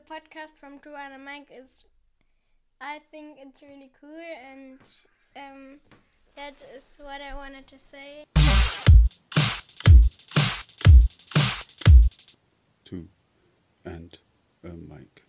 [0.00, 1.84] the podcast from Drew and a Mike is,
[2.80, 4.78] I think it's really cool, and
[5.36, 5.78] um,
[6.36, 8.24] that is what I wanted to say.
[12.84, 13.08] Two
[13.84, 14.16] and
[14.64, 15.19] a mic.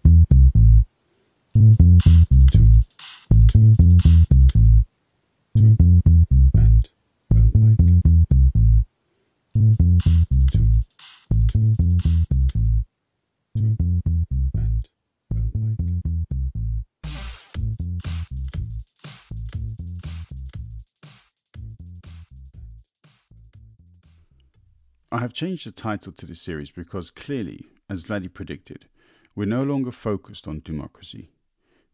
[25.41, 28.85] Changed the title to the series because clearly, as Vladdy predicted,
[29.33, 31.31] we're no longer focused on democracy,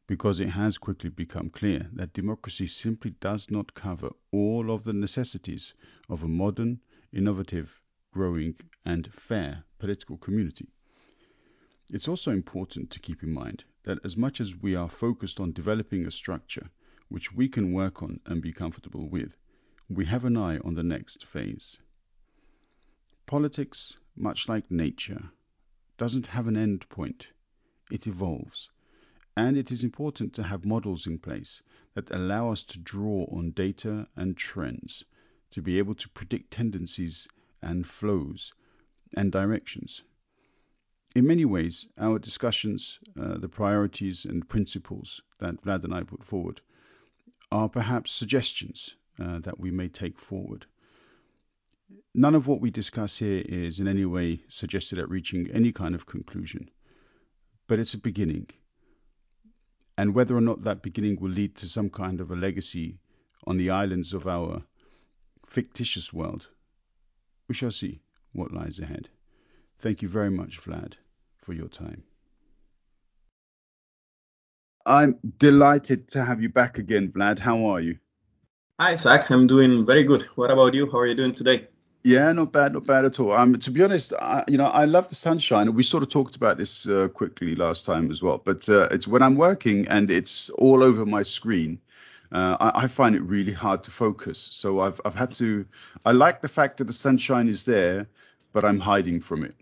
[0.06, 4.92] because it has quickly become clear that democracy simply does not cover all of the
[4.92, 5.74] necessities
[6.10, 6.82] of a modern,
[7.14, 10.68] innovative, growing, and fair political community.
[11.90, 15.54] It's also important to keep in mind that as much as we are focused on
[15.54, 16.70] developing a structure
[17.08, 19.38] which we can work on and be comfortable with,
[19.88, 21.80] we have an eye on the next phase.
[23.28, 25.32] Politics, much like nature,
[25.98, 27.28] doesn't have an end point.
[27.92, 28.70] It evolves.
[29.36, 31.62] And it is important to have models in place
[31.94, 35.04] that allow us to draw on data and trends
[35.52, 37.28] to be able to predict tendencies
[37.62, 38.54] and flows
[39.14, 40.04] and directions.
[41.14, 46.24] In many ways, our discussions, uh, the priorities and principles that Vlad and I put
[46.24, 46.62] forward,
[47.52, 50.66] are perhaps suggestions uh, that we may take forward.
[52.14, 55.96] None of what we discuss here is in any way suggested at reaching any kind
[55.96, 56.70] of conclusion,
[57.68, 58.50] but it's a beginning.
[59.98, 63.00] And whether or not that beginning will lead to some kind of a legacy
[63.46, 64.64] on the islands of our
[65.46, 66.48] fictitious world,
[67.48, 68.02] we shall see
[68.34, 69.10] what lies ahead.
[69.80, 70.94] Thank you very much, Vlad,
[71.38, 72.04] for your time.
[74.86, 77.40] I'm delighted to have you back again, Vlad.
[77.40, 77.98] How are you?
[78.80, 79.30] Hi, Zach.
[79.30, 80.24] I'm doing very good.
[80.36, 80.90] What about you?
[80.92, 81.68] How are you doing today?
[82.08, 83.34] Yeah, not bad, not bad at all.
[83.34, 85.74] Um, to be honest, I, you know, I love the sunshine.
[85.74, 88.42] We sort of talked about this uh, quickly last time as well.
[88.42, 91.82] But uh, it's when I'm working and it's all over my screen.
[92.32, 94.40] Uh, I, I, find it really hard to focus.
[94.54, 95.66] So I've I've had to.
[96.06, 98.08] I like the fact that the sunshine is there,
[98.54, 99.56] but I'm hiding from it.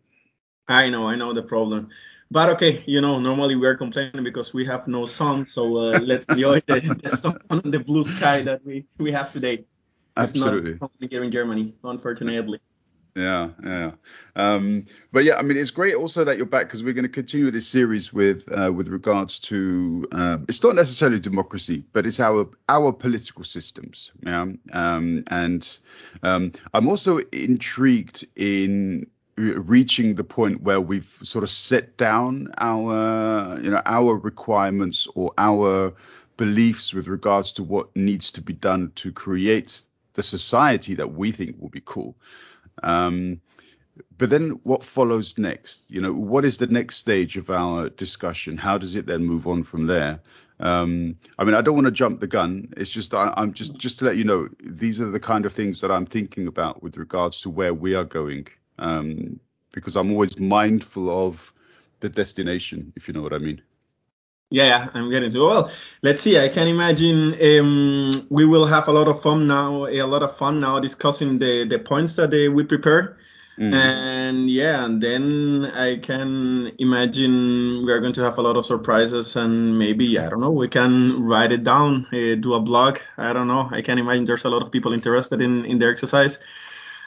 [0.68, 1.90] I know, I know the problem.
[2.30, 5.48] But okay, you know, normally we are complaining because we have no sun.
[5.48, 9.66] So uh, let's enjoy the, the sun the blue sky that we we have today.
[10.18, 10.78] Absolutely.
[10.80, 12.60] Not here in Germany, unfortunately.
[13.16, 13.92] Yeah, yeah.
[14.36, 17.10] Um, but yeah, I mean, it's great also that you're back because we're going to
[17.10, 22.20] continue this series with uh, with regards to uh, it's not necessarily democracy, but it's
[22.20, 24.12] our our political systems.
[24.22, 25.78] Yeah, um, and
[26.24, 33.58] um, I'm also intrigued in reaching the point where we've sort of set down our
[33.62, 35.94] you know our requirements or our
[36.36, 39.82] beliefs with regards to what needs to be done to create
[40.16, 42.16] the society that we think will be cool.
[42.84, 43.42] Um,
[44.18, 45.90] but then what follows next?
[45.90, 48.58] You know, what is the next stage of our discussion?
[48.58, 50.20] How does it then move on from there?
[50.60, 52.74] Um, I mean, I don't want to jump the gun.
[52.78, 55.54] It's just I, am just just to let you know these are the kind of
[55.54, 58.48] things that I'm thinking about with regards to where we are going,
[58.80, 59.40] um,
[59.72, 61.54] because I'm always mindful of
[62.00, 63.62] the destination, if you know what I mean.
[64.52, 65.40] Yeah, I'm getting to.
[65.40, 65.72] Well,
[66.04, 66.40] let's see.
[66.40, 69.88] I can imagine um, we will have a lot of fun now.
[69.88, 73.18] A lot of fun now discussing the the points that uh, we prepare.
[73.58, 73.74] Mm.
[73.74, 78.66] And yeah, and then I can imagine we are going to have a lot of
[78.66, 83.00] surprises, and maybe I don't know, we can write it down, uh, do a blog.
[83.18, 83.70] I don't know.
[83.72, 86.40] I can imagine there's a lot of people interested in in the exercise,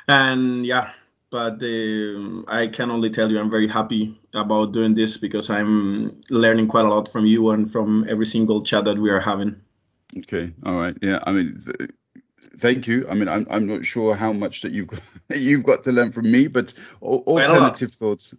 [0.09, 0.93] and yeah,
[1.31, 6.21] but uh, I can only tell you I'm very happy about doing this because I'm
[6.31, 9.56] learning quite a lot from you and from every single chat that we are having.
[10.17, 11.21] Okay, all right, yeah.
[11.25, 11.91] I mean, th-
[12.59, 13.06] thank you.
[13.11, 15.00] I mean, I'm I'm not sure how much that you've got,
[15.34, 16.72] you've got to learn from me, but
[17.03, 18.34] alternative thoughts.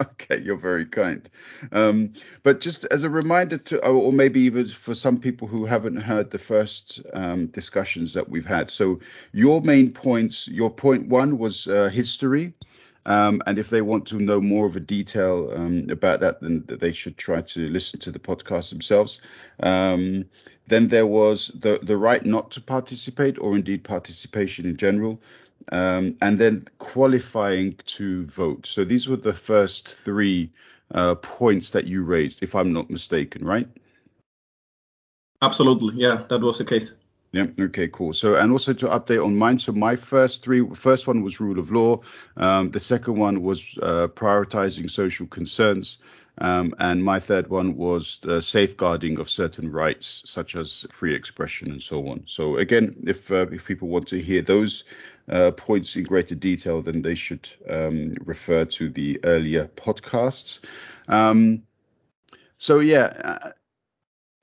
[0.20, 1.28] Okay, you're very kind.
[1.72, 5.96] Um, but just as a reminder to, or maybe even for some people who haven't
[5.96, 8.70] heard the first um, discussions that we've had.
[8.70, 9.00] So
[9.32, 12.52] your main points, your point one was uh, history.
[13.06, 16.64] Um, and if they want to know more of a detail um, about that, then
[16.68, 19.22] they should try to listen to the podcast themselves.
[19.60, 20.26] Um,
[20.66, 25.22] then there was the the right not to participate, or indeed participation in general
[25.70, 28.66] um, and then qualifying to vote.
[28.66, 30.50] So these were the first three
[30.92, 33.68] uh, points that you raised, if I'm not mistaken, right?
[35.42, 36.94] Absolutely, yeah, that was the case.
[37.32, 37.46] Yeah.
[37.60, 37.88] Okay.
[37.88, 38.14] Cool.
[38.14, 39.58] So, and also to update on mine.
[39.58, 42.00] So, my first three, first one was rule of law.
[42.36, 45.98] Um, the second one was uh, prioritizing social concerns,
[46.40, 51.70] Um, and my third one was the safeguarding of certain rights, such as free expression
[51.70, 52.24] and so on.
[52.26, 54.84] So again, if uh, if people want to hear those
[55.28, 60.60] uh, points in greater detail, then they should um, refer to the earlier podcasts.
[61.08, 61.64] Um,
[62.58, 63.50] so yeah, uh,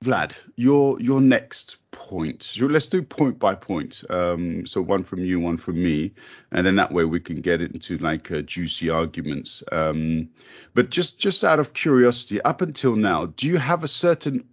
[0.04, 1.76] Vlad, you're next
[2.06, 2.42] point.
[2.44, 4.04] So let's do point by point.
[4.08, 6.12] Um, so one from you, one from me,
[6.52, 9.64] and then that way we can get into like uh, juicy arguments.
[9.72, 10.28] Um,
[10.74, 14.44] but just just out of curiosity, up until now, do you have a certain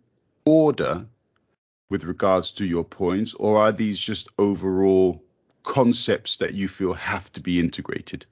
[0.46, 1.06] order
[1.90, 5.24] with regards to your points, or are these just overall
[5.62, 8.26] concepts that you feel have to be integrated?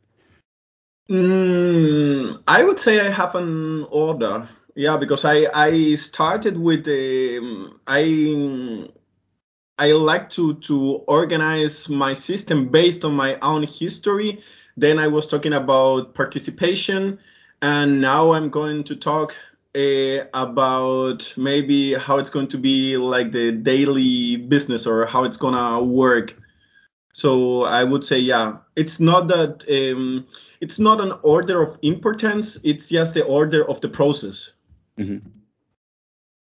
[1.09, 4.49] Mm, I would say I have an order.
[4.73, 8.87] Yeah, because I I started with um, I
[9.81, 14.43] I like to to organize my system based on my own history.
[14.77, 17.17] Then I was talking about participation,
[17.63, 19.33] and now I'm going to talk
[19.75, 25.37] uh, about maybe how it's going to be like the daily business or how it's
[25.37, 26.35] gonna work.
[27.13, 30.27] So I would say, yeah, it's not that um,
[30.61, 32.59] it's not an order of importance.
[32.63, 34.51] It's just the order of the process.
[34.99, 35.27] Mm-hmm.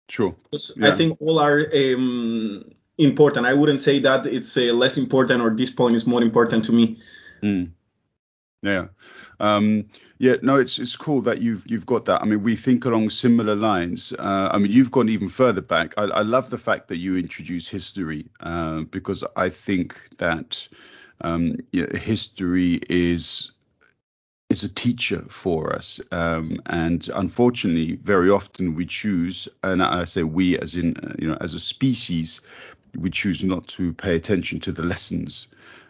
[0.09, 0.35] Sure.
[0.51, 0.87] Yeah.
[0.87, 3.45] I think all are um, important.
[3.45, 6.73] I wouldn't say that it's uh, less important or this point is more important to
[6.73, 6.99] me.
[7.41, 7.71] Mm.
[8.61, 8.87] Yeah.
[9.39, 9.85] Um,
[10.17, 12.21] yeah, no, it's it's cool that you've you've got that.
[12.21, 14.11] I mean, we think along similar lines.
[14.19, 15.93] Uh, I mean, you've gone even further back.
[15.97, 20.67] I, I love the fact that you introduce history uh, because I think that
[21.21, 23.51] um, yeah, history is
[24.49, 26.01] is a teacher for us.
[26.11, 31.27] Um, and unfortunately, very often we choose, and I say we as in, uh, you
[31.27, 32.41] know, as a species,
[32.97, 35.47] we choose not to pay attention to the lessons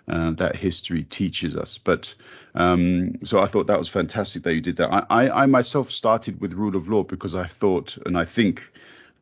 [0.09, 1.77] uh, that history teaches us.
[1.77, 2.13] But
[2.55, 4.91] um, so I thought that was fantastic that you did that.
[4.91, 8.69] I, I, I myself started with rule of law because I thought, and I think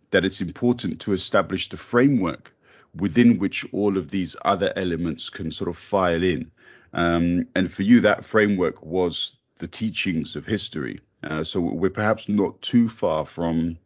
[0.10, 2.54] that it's important to establish the framework
[2.95, 6.50] within which all of these other elements can sort of file in.
[6.94, 11.01] Um, and for you, that framework was the teachings of history.
[11.24, 13.78] Uh, so we're perhaps not too far from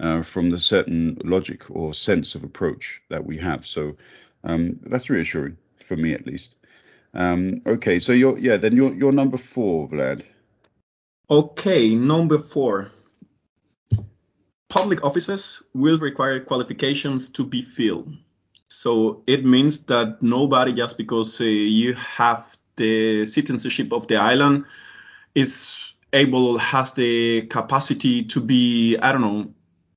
[0.00, 3.66] uh, from the certain logic or sense of approach that we have.
[3.66, 3.96] So
[4.44, 5.56] um, that's reassuring
[5.86, 6.54] for me, at least.
[7.14, 10.24] Um, okay, so you're yeah, then you're you're number four, Vlad.
[11.30, 12.90] Okay, number four.
[14.68, 18.14] Public offices will require qualifications to be filled.
[18.80, 24.66] So it means that nobody, just because uh, you have the citizenship of the island,
[25.34, 29.50] is able, has the capacity to be, I don't know,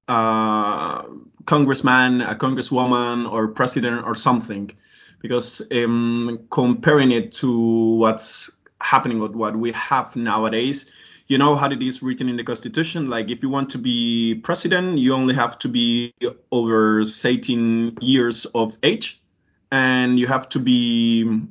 [0.08, 1.06] a
[1.46, 4.72] congressman, a congresswoman, or president or something.
[5.20, 7.52] Because um, comparing it to
[7.98, 8.50] what's
[8.82, 10.88] happening with what we have nowadays,
[11.32, 14.36] you know how it is written in the constitution like if you want to be
[14.44, 16.14] president you only have to be
[16.52, 19.22] over 18 years of age
[19.72, 21.42] and you have to be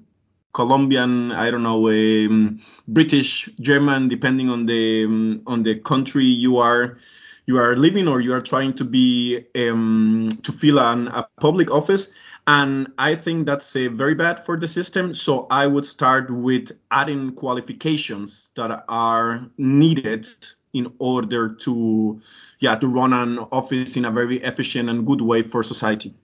[0.53, 6.59] colombian i don't know um, british german depending on the um, on the country you
[6.59, 6.99] are
[7.47, 11.71] you are living or you are trying to be um, to fill an, a public
[11.71, 12.11] office
[12.47, 15.15] and I think that's uh, very bad for the system.
[15.15, 20.29] So I would start with adding qualifications that are needed
[20.73, 22.21] in order to,
[22.61, 26.15] yeah, to run an office in a very efficient and good way for society.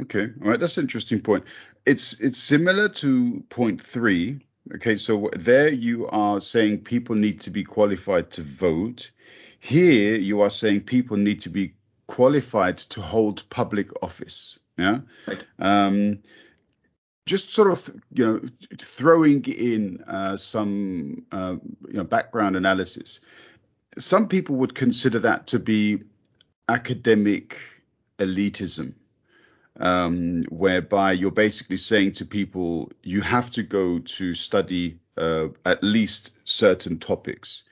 [0.00, 1.44] Okay, all right, that's an interesting point.
[1.86, 4.44] It's it's similar to point three.
[4.74, 9.10] Okay, so there you are saying people need to be qualified to vote.
[9.60, 11.74] Here you are saying people need to be
[12.06, 14.58] qualified to hold public office.
[14.78, 15.00] Yeah.
[15.26, 15.44] Right.
[15.58, 16.18] Um,
[17.26, 18.40] just sort of you know
[18.78, 21.56] throwing in uh, some uh,
[21.88, 23.20] you know background analysis.
[23.98, 26.02] Some people would consider that to be
[26.68, 27.58] academic
[28.18, 28.94] elitism,
[29.78, 35.82] um, whereby you're basically saying to people you have to go to study uh, at
[35.82, 37.64] least certain topics.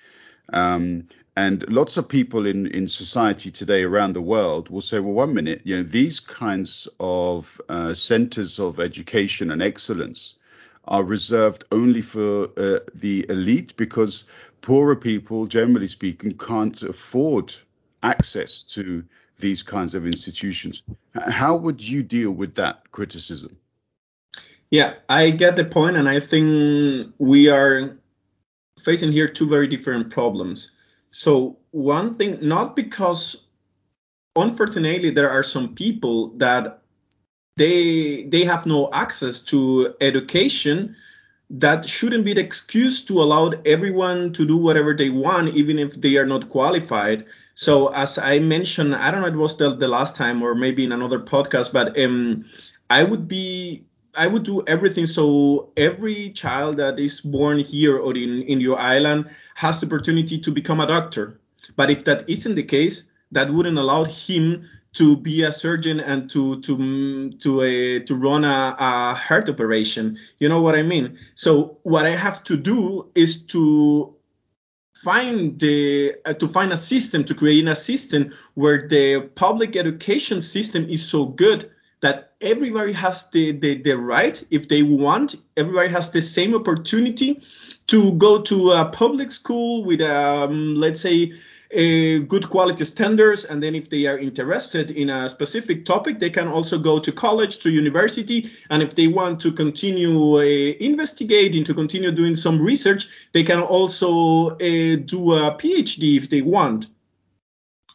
[0.53, 5.15] Um, and lots of people in, in society today around the world will say, well,
[5.15, 10.35] one minute, you know, these kinds of uh, centers of education and excellence
[10.87, 14.25] are reserved only for uh, the elite because
[14.61, 17.55] poorer people, generally speaking, can't afford
[18.03, 19.05] access to
[19.39, 20.83] these kinds of institutions.
[21.15, 23.57] How would you deal with that criticism?
[24.71, 28.00] Yeah, I get the point, and I think we are
[28.85, 30.71] facing here two very different problems.
[31.11, 33.45] So one thing, not because
[34.37, 36.83] unfortunately there are some people that
[37.57, 40.97] they they have no access to education
[41.51, 46.01] that shouldn't be the excuse to allow everyone to do whatever they want, even if
[46.01, 47.27] they are not qualified.
[47.57, 50.85] So as I mentioned, I don't know, it was the, the last time or maybe
[50.85, 52.45] in another podcast, but um,
[52.89, 53.85] I would be
[54.17, 58.79] I would do everything so every child that is born here or in, in your
[58.79, 61.41] island has the opportunity to become a doctor.
[61.77, 66.29] But if that isn't the case, that wouldn't allow him to be a surgeon and
[66.31, 70.19] to to to a, to run a, a heart operation.
[70.39, 71.17] You know what I mean?
[71.37, 74.15] So what I have to do is to
[74.95, 80.43] find the uh, to find a system to create a system where the public education
[80.43, 81.71] system is so good
[82.41, 87.41] everybody has the, the, the right if they want everybody has the same opportunity
[87.87, 91.33] to go to a public school with um, let's say
[91.71, 96.49] good quality standards and then if they are interested in a specific topic they can
[96.49, 100.43] also go to college to university and if they want to continue uh,
[100.81, 106.43] investigating to continue doing some research they can also uh, do a phd if they
[106.43, 106.89] want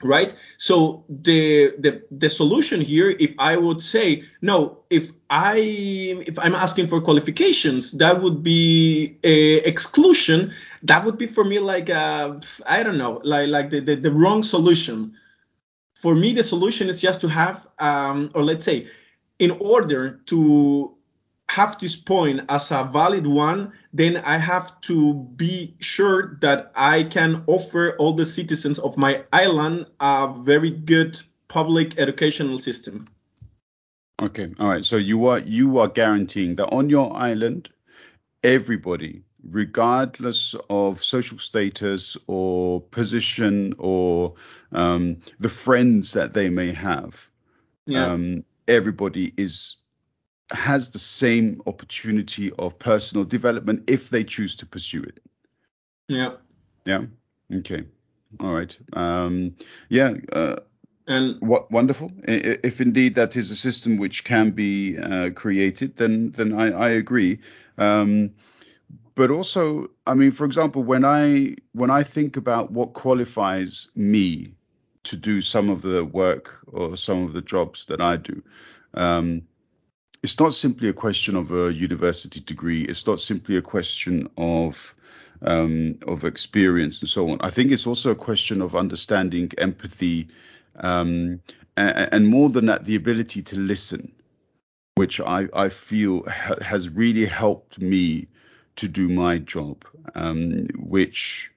[0.04, 0.36] right?
[0.58, 6.56] So the, the the solution here if i would say no if i if i'm
[6.56, 10.54] asking for qualifications that would be a exclusion.
[10.84, 14.44] That would be for me like I don't know like like the, the, the wrong
[14.44, 15.14] solution.
[15.96, 18.88] For me the solution is just to have um, or let's say
[19.40, 20.95] in order to
[21.50, 27.04] have this point as a valid one, then I have to be sure that I
[27.04, 33.08] can offer all the citizens of my island a very good public educational system.
[34.22, 34.84] Okay, all right.
[34.84, 37.70] So you are you are guaranteeing that on your island,
[38.44, 44.36] everybody, regardless of social status or position or
[44.72, 47.28] um, the friends that they may have,
[47.86, 48.06] yeah.
[48.06, 49.78] um, everybody is
[50.52, 55.20] has the same opportunity of personal development if they choose to pursue it.
[56.08, 56.36] Yeah.
[56.86, 57.06] Yeah.
[57.54, 57.84] Okay.
[58.40, 58.78] All right.
[58.94, 59.56] Um,
[59.90, 60.14] yeah.
[60.32, 60.58] Uh,
[61.08, 62.12] and what wonderful.
[62.24, 66.90] If indeed that is a system which can be uh, created, then then I, I
[66.90, 67.40] agree.
[67.78, 68.32] Um,
[69.14, 74.56] but also, I mean, for example, when I when I think about what qualifies me
[75.04, 78.44] to do some of the work or some of the jobs that I do,
[78.96, 79.44] um,
[80.26, 82.82] it's not simply a question of a university degree.
[82.82, 84.96] It's not simply a question of
[85.44, 87.38] um, of experience and so on.
[87.42, 90.30] I think it's also a question of understanding empathy,
[90.78, 91.42] um,
[91.78, 94.12] and, and, more than that, the ability to listen,
[94.96, 98.28] which I, I feel ha- has really helped me
[98.78, 101.52] to do my job, um, which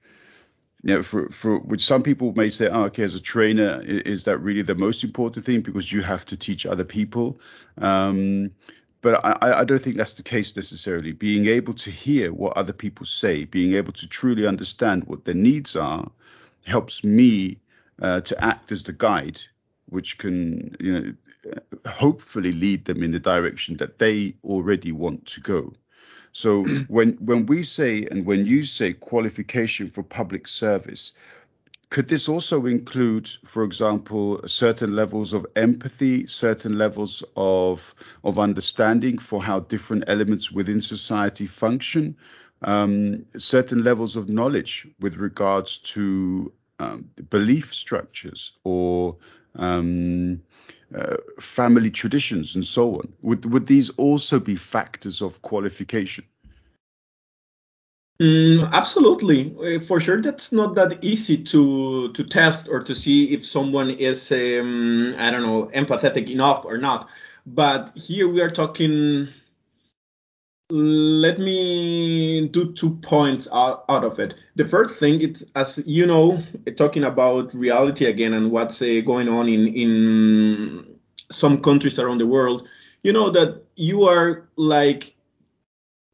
[0.83, 4.23] you know, for, for which some people may say, oh, okay, as a trainer, is
[4.23, 7.39] that really the most important thing because you have to teach other people?
[7.77, 8.51] Um,
[9.01, 11.11] but I, I don't think that's the case necessarily.
[11.11, 15.35] Being able to hear what other people say, being able to truly understand what their
[15.35, 16.09] needs are,
[16.65, 17.57] helps me
[18.01, 19.41] uh, to act as the guide,
[19.87, 21.13] which can, you know,
[21.85, 25.73] hopefully lead them in the direction that they already want to go.
[26.31, 31.13] So when when we say and when you say qualification for public service,
[31.89, 39.17] could this also include, for example, certain levels of empathy, certain levels of of understanding
[39.17, 42.15] for how different elements within society function,
[42.61, 49.17] um, certain levels of knowledge with regards to um, belief structures or
[49.55, 50.41] um,
[50.95, 53.13] uh, family traditions and so on.
[53.21, 56.25] Would would these also be factors of qualification?
[58.21, 60.21] Mm, absolutely, uh, for sure.
[60.21, 65.31] That's not that easy to to test or to see if someone is, um, I
[65.31, 67.07] don't know, empathetic enough or not.
[67.45, 69.29] But here we are talking.
[70.71, 74.35] Let me do two points out, out of it.
[74.55, 76.43] The first thing, it's as you know,
[76.77, 80.99] talking about reality again and what's uh, going on in in
[81.31, 82.67] some countries around the world.
[83.01, 85.15] You know that you are like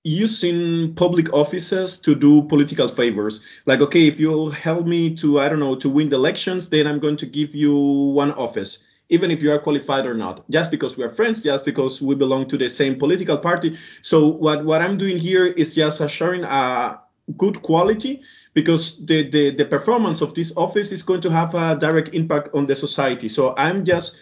[0.05, 3.41] using public offices to do political favors.
[3.65, 6.85] Like, okay, if you help me to, I don't know, to win the elections, then
[6.85, 8.77] I'm going to give you one office,
[9.09, 12.15] even if you are qualified or not, just because we are friends, just because we
[12.15, 13.77] belong to the same political party.
[14.01, 16.99] So what, what I'm doing here is just assuring a
[17.37, 18.21] good quality
[18.53, 22.49] because the, the, the performance of this office is going to have a direct impact
[22.53, 23.29] on the society.
[23.29, 24.15] So I'm just,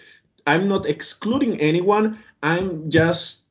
[0.47, 2.19] I'm not excluding anyone.
[2.41, 3.43] I'm just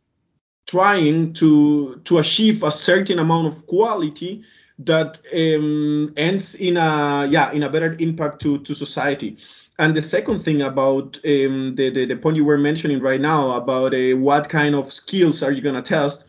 [0.66, 4.44] trying to to achieve a certain amount of quality
[4.78, 9.36] that um, ends in a yeah in a better impact to to society.
[9.82, 13.56] And the second thing about um, the, the, the point you were mentioning right now
[13.56, 16.24] about uh, what kind of skills are you gonna test?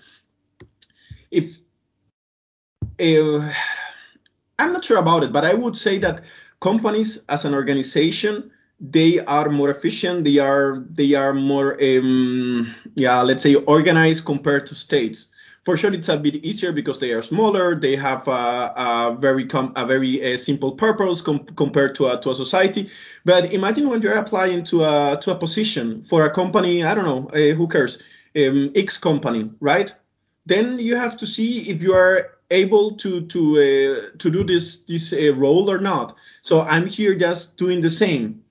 [1.29, 1.60] If
[3.00, 3.53] uh,
[4.57, 6.24] I'm not sure about it, but I would say that
[6.62, 10.24] companies as an organization they are more efficient.
[10.24, 15.27] They are they are more um, yeah let's say organized compared to states.
[15.63, 17.79] For sure, it's a bit easier because they are smaller.
[17.79, 22.20] They have a, a very com- a very uh, simple purpose com- compared to a,
[22.22, 22.89] to a society.
[23.24, 26.84] But imagine when you're applying to a to a position for a company.
[26.84, 28.03] I don't know uh, who cares
[28.36, 29.93] um, X company, right?
[30.46, 34.84] Then you have to see if you are able to to uh, to do this
[34.84, 36.17] this uh, role or not.
[36.41, 38.43] So I'm here just doing the same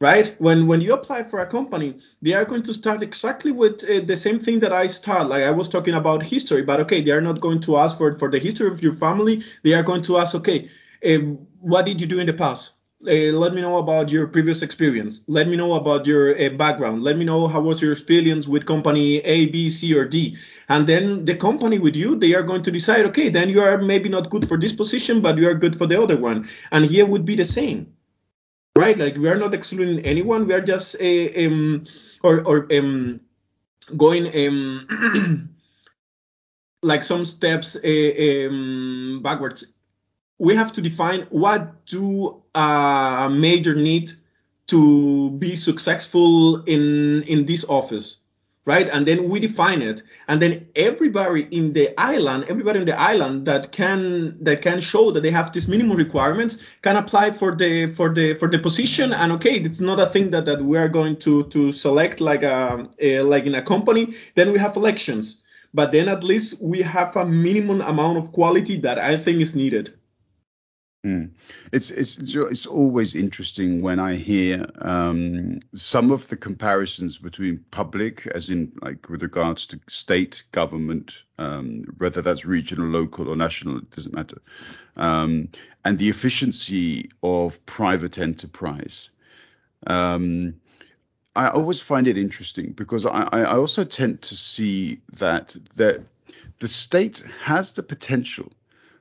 [0.00, 0.34] right?
[0.38, 4.00] When when you apply for a company they are going to start exactly with uh,
[4.04, 7.12] the same thing that i start like i was talking about history but okay they
[7.12, 9.42] are not going to ask for for the history of your family.
[9.64, 10.70] They are going to ask okay
[11.04, 11.18] uh,
[11.60, 12.72] what did you do in the past?
[13.06, 15.20] Uh, let me know about your previous experience.
[15.28, 17.02] Let me know about your uh, background.
[17.02, 20.36] Let me know how was your experience with company a b c or d.
[20.68, 23.78] And then the company with you they are going to decide okay then you are
[23.78, 26.48] maybe not good for this position but you are good for the other one.
[26.72, 27.95] And here would be the same
[28.76, 28.98] right?
[28.98, 30.46] Like we are not excluding anyone.
[30.46, 31.84] We are just uh, um,
[32.22, 33.20] or or um,
[33.96, 35.50] going um,
[36.82, 39.66] like some steps uh, um, backwards.
[40.38, 44.12] We have to define what do a major need
[44.68, 48.18] to be successful in in this office
[48.66, 48.88] right?
[48.90, 53.46] And then we define it, and then everybody in the island, everybody in the island
[53.46, 57.86] that can that can show that they have these minimum requirements can apply for the
[57.94, 59.12] for the for the position.
[59.12, 62.42] And okay, it's not a thing that that we are going to to select like
[62.42, 64.14] a, a like in a company.
[64.34, 65.36] Then we have elections,
[65.72, 69.54] but then at least we have a minimum amount of quality that I think is
[69.54, 69.94] needed.
[71.06, 71.30] Mm.
[71.70, 78.26] It's it's it's always interesting when I hear um, some of the comparisons between public,
[78.26, 83.78] as in like with regards to state government, um, whether that's regional, local, or national,
[83.78, 84.42] it doesn't matter,
[84.96, 85.50] um,
[85.84, 89.10] and the efficiency of private enterprise.
[89.86, 90.54] Um,
[91.36, 96.00] I always find it interesting because I, I also tend to see that that
[96.58, 98.50] the state has the potential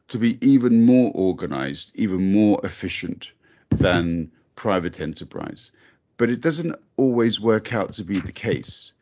[0.08, 3.32] to be even more organized, even more efficient
[3.70, 5.72] than private enterprise.
[6.18, 8.94] But it doesn't always work out to be the case.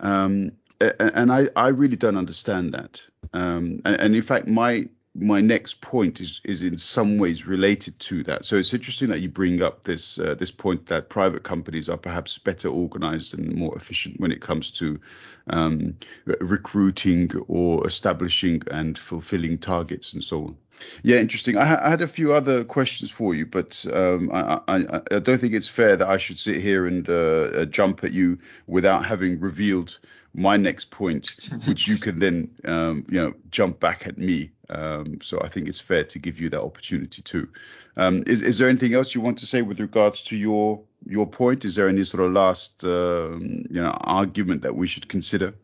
[0.00, 3.00] Um, and I, I, really don't understand that.
[3.32, 7.98] Um, and, and, in fact, my my next point is is in some ways related
[8.00, 8.44] to that.
[8.44, 11.96] So it's interesting that you bring up this uh, this point that private companies are
[11.96, 15.00] perhaps better organized and more efficient when it comes to
[15.48, 20.56] um, recruiting or establishing and fulfilling targets and so on.
[21.02, 21.56] Yeah, interesting.
[21.56, 25.18] I, ha- I had a few other questions for you, but um, I, I, I,
[25.20, 29.06] don't think it's fair that I should sit here and uh, jump at you without
[29.06, 29.98] having revealed
[30.34, 34.50] my next point, which you can then um, you know jump back at me.
[34.68, 37.48] Um, so I think it's fair to give you that opportunity too.
[37.96, 41.26] Um, is is there anything else you want to say with regards to your your
[41.26, 41.64] point?
[41.64, 45.54] Is there any sort of last um, you know argument that we should consider?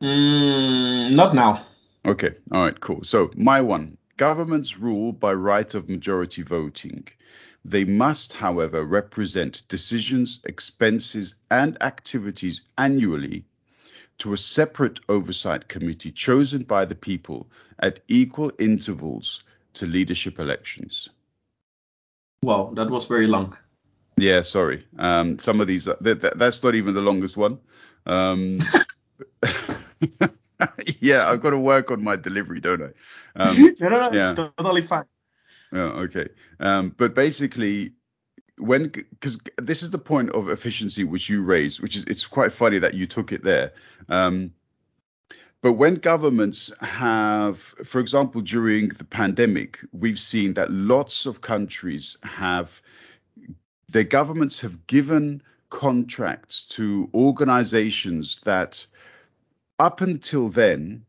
[0.00, 1.64] Mm, not now.
[2.04, 2.34] Okay.
[2.50, 2.78] All right.
[2.78, 3.04] Cool.
[3.04, 3.96] So my one.
[4.18, 7.08] Governments rule by right of majority voting.
[7.64, 13.46] They must, however, represent decisions, expenses, and activities annually
[14.18, 17.48] to a separate oversight committee chosen by the people
[17.78, 19.42] at equal intervals
[19.74, 21.08] to leadership elections.
[22.42, 23.56] Wow, that was very long.
[24.16, 24.86] Yeah, sorry.
[24.98, 27.58] Um, some of these, that, that's not even the longest one.
[28.04, 28.60] Um,
[31.00, 32.90] yeah, I've got to work on my delivery, don't I?
[33.36, 34.30] Um, no, no, no, yeah.
[34.30, 35.04] it's totally fine.
[35.72, 36.28] Yeah, okay.
[36.60, 37.92] Um, but basically,
[38.62, 42.52] when because this is the point of efficiency which you raise, which is it's quite
[42.52, 43.72] funny that you took it there.
[44.08, 44.52] Um,
[45.60, 52.16] but when governments have, for example, during the pandemic, we've seen that lots of countries
[52.22, 52.82] have
[53.88, 58.86] their governments have given contracts to organizations that
[59.78, 61.04] up until then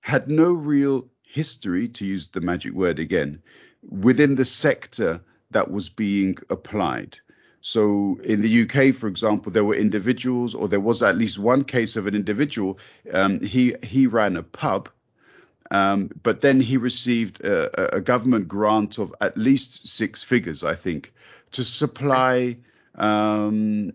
[0.00, 3.42] had no real history, to use the magic word again,
[3.82, 7.18] within the sector that was being applied.
[7.60, 11.64] So in the UK, for example, there were individuals, or there was at least one
[11.64, 12.78] case of an individual.
[13.12, 14.88] Um, he he ran a pub,
[15.70, 20.76] um, but then he received a, a, government grant of at least six figures, I
[20.76, 21.12] think,
[21.52, 22.58] to supply
[22.94, 23.92] um,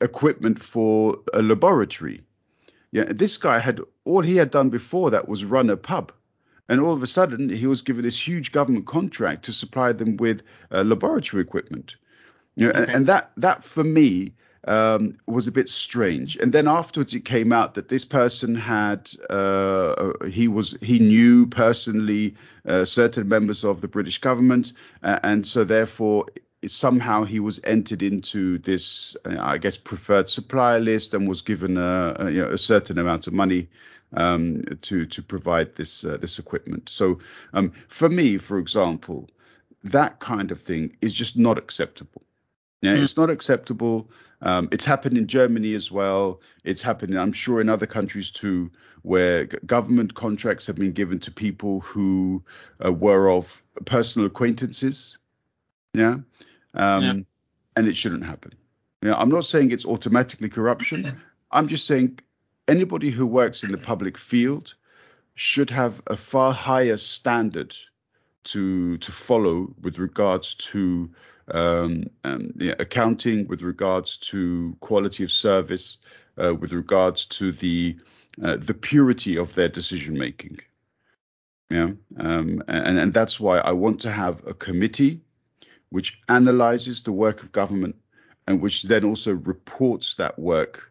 [0.00, 2.22] equipment for a laboratory.
[2.92, 6.12] Yeah, this guy had all he had done before that was run a pub
[6.70, 10.16] and all of a sudden he was given this huge government contract to supply them
[10.16, 11.96] with uh, laboratory equipment
[12.56, 12.82] you know, okay.
[12.82, 16.36] and, and, that that for me um, was a bit strange.
[16.36, 21.46] And then afterwards, it came out that this person had uh, he was he knew
[21.46, 26.26] personally uh, certain members of the British government, uh, and so therefore
[26.66, 31.76] somehow he was entered into this, uh, I guess, preferred supplier list and was given
[31.76, 33.68] a, a, you know, a certain amount of money
[34.12, 36.88] um, to to provide this uh, this equipment.
[36.88, 37.20] So
[37.52, 39.30] um, for me, for example,
[39.84, 42.22] that kind of thing is just not acceptable.
[42.82, 43.02] Yeah, mm.
[43.02, 44.10] it's not acceptable.
[44.42, 46.40] Um, it's happened in Germany as well.
[46.64, 48.70] It's happened, I'm sure, in other countries too,
[49.02, 52.42] where government contracts have been given to people who
[52.84, 55.18] uh, were of personal acquaintances.
[55.92, 56.18] Yeah?
[56.74, 57.14] Um, yeah.
[57.76, 58.52] And it shouldn't happen.
[59.02, 61.20] Yeah, I'm not saying it's automatically corruption.
[61.50, 62.18] I'm just saying
[62.68, 64.74] anybody who works in the public field
[65.34, 67.74] should have a far higher standard
[68.42, 71.10] to to follow with regards to
[71.50, 75.98] um, um, accounting, with regards to quality of service,
[76.42, 77.96] uh, with regards to the
[78.42, 80.58] uh, the purity of their decision making.
[81.70, 85.20] Yeah, um, and and that's why I want to have a committee
[85.90, 87.96] which analyzes the work of government
[88.46, 90.90] and which then also reports that work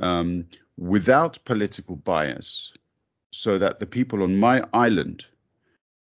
[0.00, 2.72] um, without political bias,
[3.30, 5.24] so that the people on my island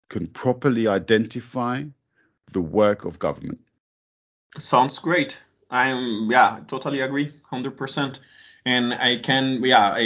[0.09, 1.83] can properly identify
[2.51, 3.59] the work of government.
[4.59, 5.37] Sounds great.
[5.69, 8.19] I'm yeah, totally agree, hundred percent.
[8.65, 10.01] And I can yeah, I,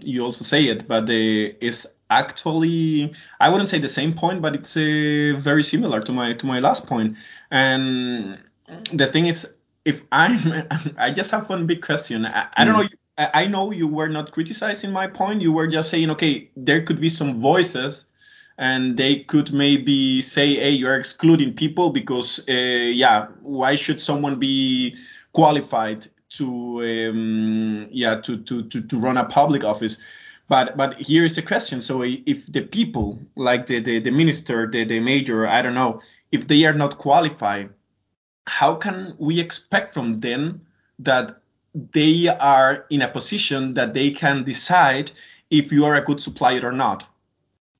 [0.00, 4.54] you also say it, but uh, it's actually I wouldn't say the same point, but
[4.54, 7.16] it's uh, very similar to my to my last point.
[7.50, 8.38] And
[8.92, 9.46] the thing is,
[9.84, 10.66] if I'm,
[10.98, 12.26] I just have one big question.
[12.26, 12.82] I, I don't mm.
[12.82, 12.88] know.
[13.34, 15.42] I know you were not criticizing my point.
[15.42, 18.06] You were just saying, okay, there could be some voices
[18.60, 24.38] and they could maybe say, "Hey, you're excluding people because, uh, yeah, why should someone
[24.38, 24.96] be
[25.32, 26.46] qualified to,
[26.82, 29.96] um, yeah, to, to to to run a public office?"
[30.50, 34.66] But but here is the question: so if the people, like the the, the minister,
[34.66, 36.00] the the major, I don't know,
[36.32, 37.70] if they are not qualified,
[38.48, 40.66] how can we expect from them
[40.98, 41.40] that
[41.92, 45.12] they are in a position that they can decide
[45.50, 47.06] if you are a good supplier or not?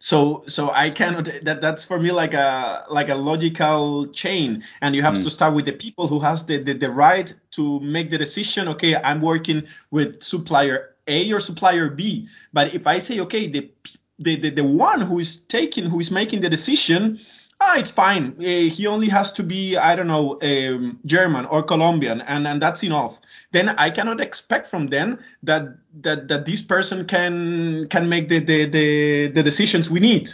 [0.03, 4.97] so so i cannot that that's for me like a like a logical chain and
[4.97, 5.23] you have mm.
[5.23, 8.67] to start with the people who has the, the, the right to make the decision
[8.67, 13.71] okay i'm working with supplier a or supplier b but if i say okay the
[14.19, 17.19] the the, the one who is taking who is making the decision
[17.61, 18.43] ah it's fine uh,
[18.77, 22.83] he only has to be i don't know um, german or colombian and and that's
[22.83, 23.21] enough
[23.53, 28.39] then I cannot expect from them that that that this person can can make the
[28.39, 30.33] the the, the decisions we need.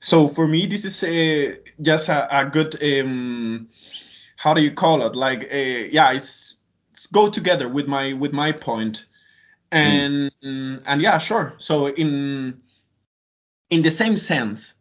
[0.00, 3.68] So for me, this is a, just a, a good um,
[4.36, 5.14] how do you call it?
[5.14, 6.56] Like a, yeah, it's,
[6.92, 9.06] it's go together with my with my point,
[9.72, 10.82] and mm.
[10.86, 11.54] and yeah, sure.
[11.58, 12.60] So in
[13.70, 14.74] in the same sense,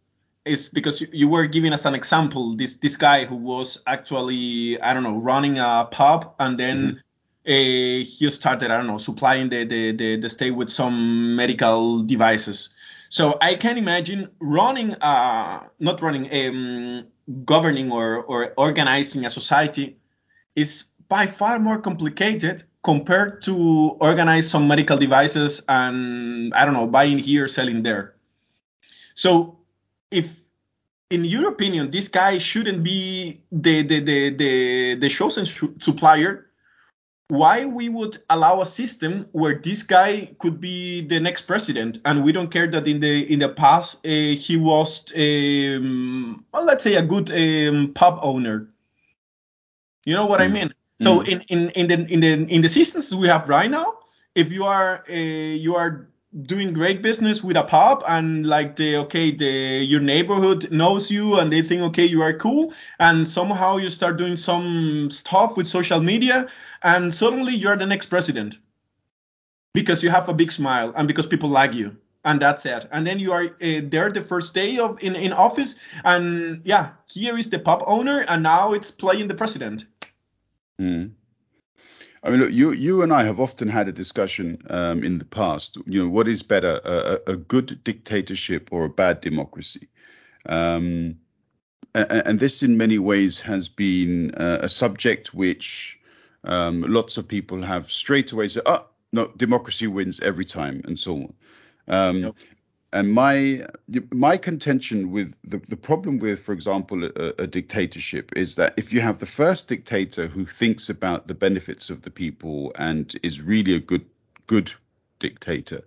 [0.45, 2.55] is because you, you, were giving us an example.
[2.55, 6.99] This this guy who was actually I don't know running a pub and then mm-hmm
[7.47, 12.03] uh, he started, I don't know, supplying the, the, the, the state with some medical
[12.03, 12.69] devices.
[13.09, 17.07] So I can imagine running, uh, not running, um,
[17.45, 19.97] governing or, or organizing a society
[20.55, 26.87] is by far more complicated compared to organize some medical devices and, I don't know,
[26.87, 28.15] buying here, selling there.
[29.15, 29.59] So
[30.11, 30.39] if
[31.09, 36.49] in your opinion, this guy shouldn't be the the the the, the chosen supplier
[37.29, 42.23] why we would allow a system where this guy could be the next president and
[42.23, 46.83] we don't care that in the in the past uh, he was um, well, let's
[46.83, 48.67] say a good um, pub owner
[50.05, 50.45] you know what mm.
[50.45, 51.03] i mean mm.
[51.03, 53.99] so in, in in the in the in the systems we have right now
[54.35, 56.09] if you are uh, you are
[56.43, 61.39] doing great business with a pub and like the okay the your neighborhood knows you
[61.39, 65.65] and they think okay you are cool and somehow you start doing some stuff with
[65.65, 66.47] social media
[66.83, 68.57] and suddenly you're the next president.
[69.73, 72.87] Because you have a big smile and because people like you and that's it.
[72.91, 76.91] And then you are uh, there the first day of in, in office and yeah
[77.07, 79.85] here is the pub owner and now it's playing the president
[80.79, 81.11] mm.
[82.21, 85.25] I mean, look, you you and I have often had a discussion um, in the
[85.25, 85.77] past.
[85.85, 89.87] You know, what is better, a, a good dictatorship or a bad democracy?
[90.45, 91.19] Um,
[91.95, 95.99] and, and, this, in many ways, has been uh, a subject which
[96.43, 100.99] um, lots of people have straight away said, oh, no, democracy wins every time, and
[100.99, 101.33] so on.
[101.87, 102.33] Um,
[102.91, 103.67] and my
[104.11, 108.91] my contention with the, the problem with, for example, a, a, dictatorship is that if
[108.91, 113.41] you have the first dictator who thinks about the benefits of the people and is
[113.41, 114.05] really a good
[114.47, 114.71] good
[115.19, 115.83] dictator,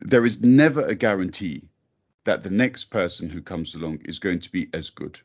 [0.00, 1.68] there is never a guarantee
[2.24, 5.20] that the next person who comes along is going to be as good,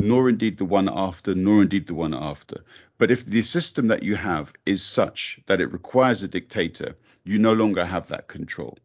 [0.00, 2.64] nor indeed the one after, nor indeed the one after.
[2.96, 7.38] But if the system that you have is such that it requires a dictator, you
[7.38, 8.78] no longer have that control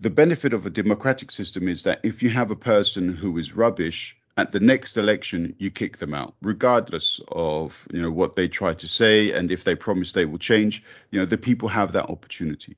[0.00, 3.54] the benefit of a democratic system is that if you have a person who is
[3.54, 8.46] rubbish at the next election you kick them out regardless of you know what they
[8.46, 11.92] try to say and if they promise they will change you know the people have
[11.92, 12.76] that opportunity.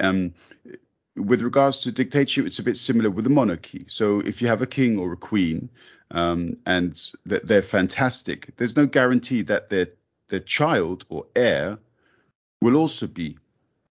[0.00, 0.34] Um,
[1.16, 3.84] with regards to dictatorship it's a bit similar with the monarchy.
[3.88, 5.70] So if you have a king or a queen
[6.10, 9.88] um, and they're fantastic there's no guarantee that their
[10.28, 11.78] their child or heir
[12.62, 13.36] will also be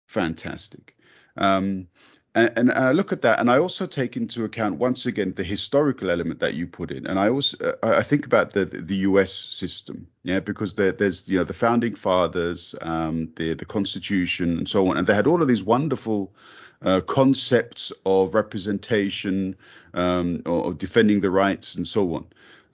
[0.08, 0.98] fantastic.
[1.38, 1.88] Um,
[2.36, 5.44] and, and, I look at that, and I also take into account once again the
[5.44, 8.96] historical element that you put in, and I also uh, I think about the the
[9.10, 9.32] U.S.
[9.32, 14.68] system, yeah, because there, there's you know the founding fathers, um, the the Constitution, and
[14.68, 16.34] so on, and they had all of these wonderful
[16.82, 19.56] uh, concepts of representation,
[19.94, 22.26] um, or, or, defending the rights, and so on.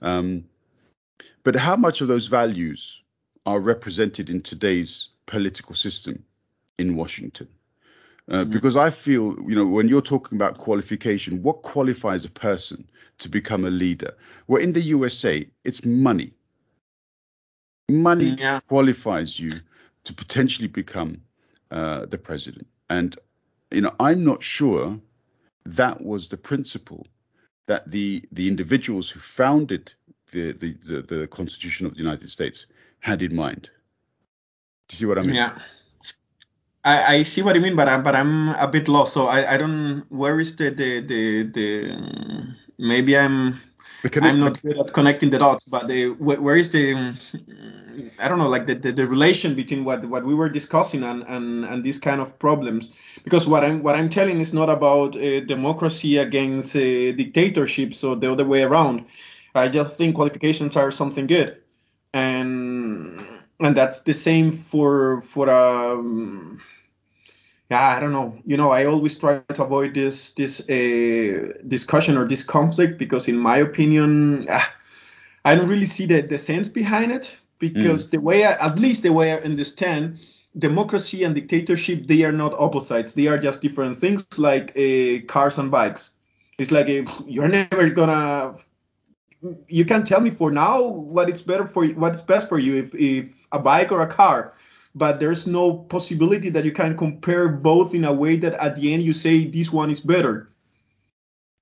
[0.02, 0.44] Um,
[1.44, 3.02] but how much of those values
[3.46, 6.24] are represented in today's political system
[6.78, 7.46] in Washington?
[8.32, 8.50] Uh, mm.
[8.50, 13.28] because I feel, you know, when you're talking about qualification, what qualifies a person to
[13.28, 14.16] become a leader?
[14.46, 16.32] Well, in the USA, it's money.
[17.90, 18.60] Money yeah.
[18.66, 19.52] qualifies you
[20.04, 21.20] to potentially become
[21.70, 22.66] uh, the president.
[22.88, 23.16] And,
[23.70, 24.98] you know, I'm not sure
[25.66, 27.06] that was the principle
[27.66, 29.92] that the the individuals who founded
[30.32, 32.66] the the, the, the Constitution of the United States
[33.00, 33.70] had in mind.
[34.88, 35.34] Do you see what I mean?
[35.34, 35.58] Yeah.
[36.84, 39.14] I, I see what you mean, but I'm but I'm a bit lost.
[39.14, 40.04] So I, I don't.
[40.08, 43.60] Where is the the the, the maybe I'm
[44.20, 47.14] I'm not good at connecting the dots, but the where, where is the
[48.18, 51.24] I don't know like the, the, the, relation between what, what we were discussing and,
[51.28, 52.88] and, and these kind of problems
[53.22, 58.16] because what I'm what I'm telling is not about uh, democracy against uh, dictatorships or
[58.16, 59.04] the other way around.
[59.54, 61.58] I just think qualifications are something good,
[62.14, 63.20] and
[63.60, 66.60] and that's the same for for um,
[67.70, 68.38] yeah i don't know.
[68.44, 73.28] You know i always try to avoid this this uh, discussion or this conflict because
[73.28, 74.60] in my opinion uh,
[75.44, 78.10] i don't really see the, the sense behind it because mm.
[78.10, 80.18] the way I, at least the way i understand
[80.58, 83.12] democracy and dictatorship they are not opposites.
[83.12, 86.10] They are just different things like uh, cars and bikes.
[86.58, 88.54] It's like a, you're never gonna
[89.68, 92.76] you can tell me for now what is better for you, what's best for you
[92.76, 94.54] if, if a bike or a car.
[94.94, 98.92] But there's no possibility that you can compare both in a way that at the
[98.92, 100.50] end you say this one is better.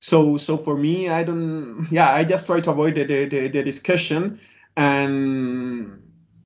[0.02, 3.62] So so for me i don't yeah i just try to avoid the, the, the
[3.62, 4.40] discussion.
[4.76, 6.02] And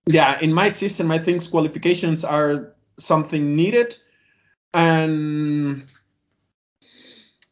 [0.06, 3.96] yeah in my system i think qualifications are something needed.
[4.74, 5.86] And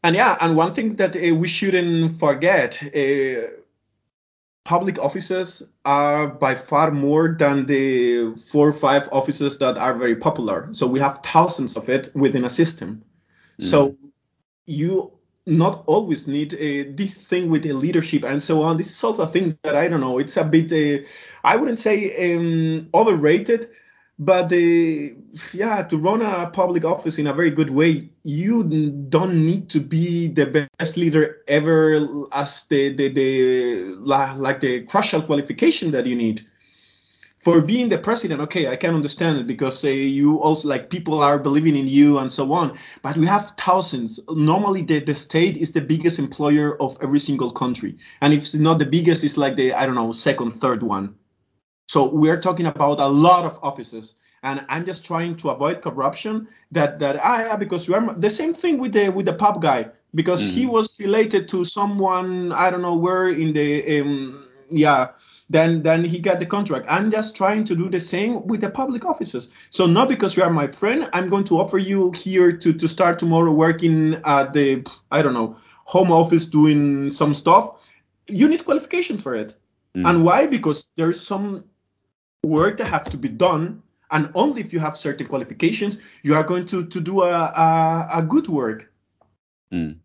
[0.05, 3.62] and yeah and one thing that uh, we shouldn't forget uh,
[4.65, 10.17] public offices are by far more than the four or five offices that are very
[10.17, 10.69] popular.
[10.73, 13.03] So we have thousands of it within a system.
[13.61, 13.65] Mm.
[13.65, 13.97] So
[14.67, 15.13] you
[15.47, 18.77] not always need uh, this thing with the leadership and so on.
[18.77, 20.19] This is also a thing that I don't know.
[20.19, 21.05] It's a bit, uh,
[21.43, 23.67] I wouldn't say um, overrated,
[24.19, 24.57] but uh,
[25.53, 28.63] yeah to run a public office in a very good way you
[29.09, 35.23] don't need to be the best leader ever as the the, the like the crucial
[35.23, 36.47] qualification that you need.
[37.39, 41.41] For being the president okay i can understand it because you also like people are
[41.41, 42.79] believing in you and so on.
[43.03, 44.21] But we have thousands.
[44.29, 47.99] Normally the, the state is the biggest employer of every single country.
[48.21, 51.17] And if it's not the biggest it's like the i don't know second third one
[51.93, 56.49] so we're talking about a lot of offices, and I'm just trying to avoid corruption.
[56.71, 59.91] That that ah because you are the same thing with the with the pub guy
[60.15, 60.53] because mm.
[60.53, 65.09] he was related to someone I don't know where in the um, yeah.
[65.51, 66.87] Then then he got the contract.
[66.89, 69.49] I'm just trying to do the same with the public offices.
[69.69, 72.89] So not because you are my friend, I'm going to offer you here to to
[72.89, 77.87] start tomorrow working at the I don't know home office doing some stuff.
[78.29, 79.53] You need qualifications for it.
[79.95, 80.09] Mm.
[80.09, 80.47] And why?
[80.47, 81.65] Because there's some
[82.45, 86.45] work that have to be done and only if you have certain qualifications you are
[86.45, 88.91] going to to do a a, a good work
[89.73, 89.97] mm.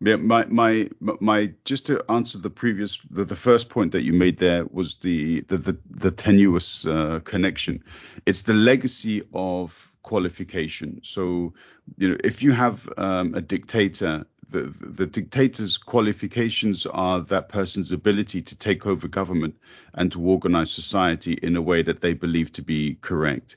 [0.00, 0.88] yeah, my my
[1.20, 4.96] my just to answer the previous the, the first point that you made there was
[4.96, 7.82] the the the, the tenuous uh, connection
[8.26, 11.00] it's the legacy of qualification.
[11.02, 11.52] So,
[11.98, 17.92] you know, if you have um, a dictator, the, the dictator's qualifications are that person's
[17.92, 19.56] ability to take over government
[19.94, 23.56] and to organize society in a way that they believe to be correct.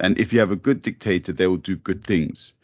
[0.00, 2.54] And if you have a good dictator, they will do good things.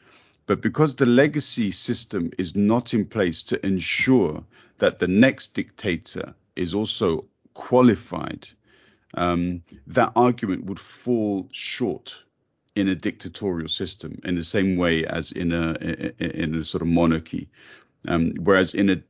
[0.46, 4.42] But because the legacy system is not in place to ensure
[4.78, 8.48] that the next dictator is also qualified,
[9.14, 12.22] um, that argument would fall short
[12.78, 15.74] in a dictatorial system in the same way as in a
[16.18, 17.48] in a sort of monarchy.
[18.06, 19.02] Um, whereas in a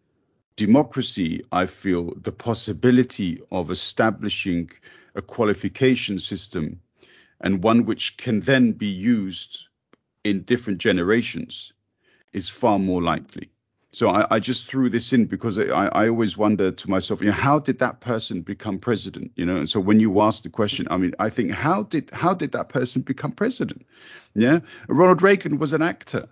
[0.56, 4.70] democracy, I feel the possibility of establishing
[5.14, 6.80] a qualification system
[7.40, 9.68] and one which can then be used
[10.24, 11.72] in different generations
[12.32, 13.50] is far more likely.
[13.92, 17.28] So I, I, just threw this in because I, I, always wonder to myself, you
[17.28, 19.32] know, how did that person become president?
[19.34, 22.10] You know, and so when you ask the question, I mean, I think how did
[22.10, 23.86] how did that person become president?
[24.34, 26.28] Yeah, Ronald Reagan was an actor.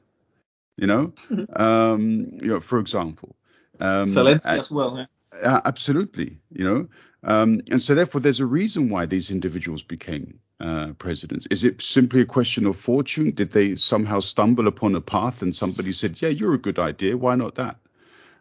[0.76, 1.62] You know, mm-hmm.
[1.62, 3.34] um, you know, for example.
[3.80, 4.98] Um, Zelensky as well.
[4.98, 5.06] Yeah.
[5.42, 6.88] Uh, absolutely, you know,
[7.22, 11.46] um, and so therefore there's a reason why these individuals became uh, presidents.
[11.50, 13.30] Is it simply a question of fortune?
[13.30, 17.16] Did they somehow stumble upon a path and somebody said, "Yeah, you're a good idea.
[17.16, 17.76] Why not that?"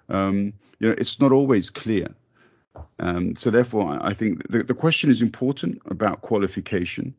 [0.10, 2.16] Um, you know, it's not always clear.
[3.00, 7.16] Um, so therefore, I think the, the question is important about qualification.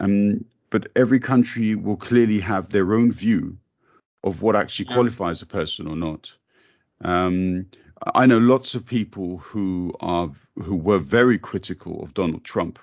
[0.00, 3.56] Um, but every country will clearly have their own view
[4.24, 6.34] of what actually qualifies a person or not.
[7.00, 7.66] Um,
[8.14, 10.30] I know lots of people who are
[10.62, 12.78] who were very critical of Donald Trump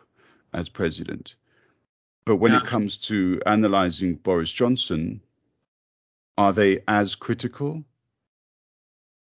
[0.54, 1.36] as president,
[2.26, 2.60] but when yeah.
[2.60, 5.22] it comes to analyzing Boris Johnson,
[6.38, 7.84] are they as critical?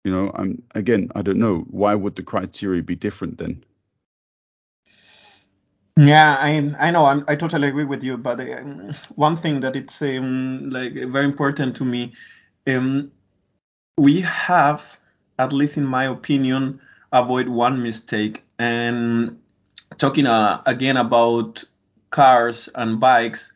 [0.03, 1.65] You know, I'm again, I don't know.
[1.69, 3.63] Why would the criteria be different then?
[5.97, 9.75] Yeah, I I know I'm, i totally agree with you, but um, one thing that
[9.75, 12.13] it's um, like very important to me,
[12.67, 13.11] um,
[13.97, 14.99] we have
[15.39, 16.79] at least in my opinion,
[17.11, 18.43] avoid one mistake.
[18.59, 19.39] And
[19.99, 21.63] talking uh, again about
[22.09, 23.51] cars and bikes,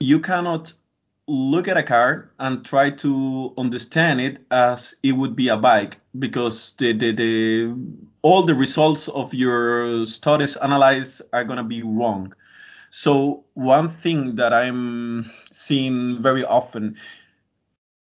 [0.00, 0.72] you cannot
[1.26, 5.98] look at a car and try to understand it as it would be a bike
[6.18, 7.76] because the, the, the
[8.22, 12.32] all the results of your studies analyzed are going to be wrong.
[12.90, 16.96] So one thing that i'm seeing very often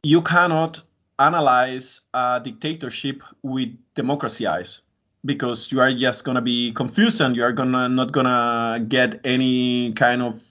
[0.05, 0.81] you cannot
[1.19, 4.81] analyze a dictatorship with democracy eyes
[5.25, 9.93] because you are just to be confused and you are gonna not to get any
[9.93, 10.43] kind of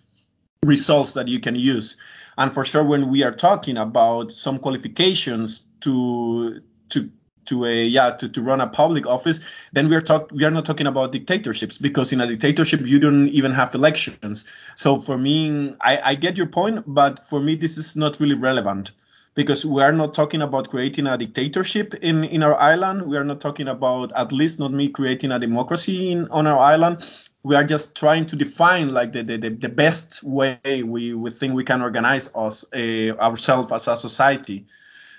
[0.63, 1.95] results that you can use.
[2.37, 7.09] And for sure when we are talking about some qualifications to to
[7.45, 9.39] to a yeah to, to run a public office
[9.73, 12.99] then we are talk we are not talking about dictatorships because in a dictatorship you
[12.99, 14.45] don't even have elections.
[14.75, 18.35] So for me i i get your point but for me this is not really
[18.35, 18.91] relevant
[19.39, 23.03] because we are not talking about creating a dictatorship in, in our island.
[23.03, 26.59] We are not talking about, at least not me, creating a democracy in, on our
[26.59, 27.05] island.
[27.43, 31.53] We are just trying to define like the, the, the best way we, we think
[31.53, 34.67] we can organize us uh, ourselves as a society.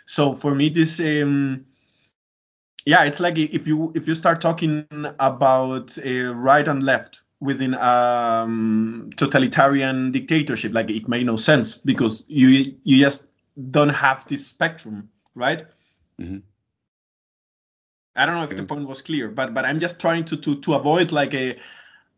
[0.04, 1.64] So for me, this um,
[2.84, 4.84] yeah, it's like if you if you start talking
[5.18, 12.22] about uh, right and left within um, totalitarian dictatorship, like it made no sense because
[12.28, 13.29] you you just
[13.70, 15.62] don't have this spectrum, right?
[16.20, 16.38] Mm-hmm.
[18.16, 20.60] I don't know if the point was clear, but but I'm just trying to to
[20.60, 21.58] to avoid like a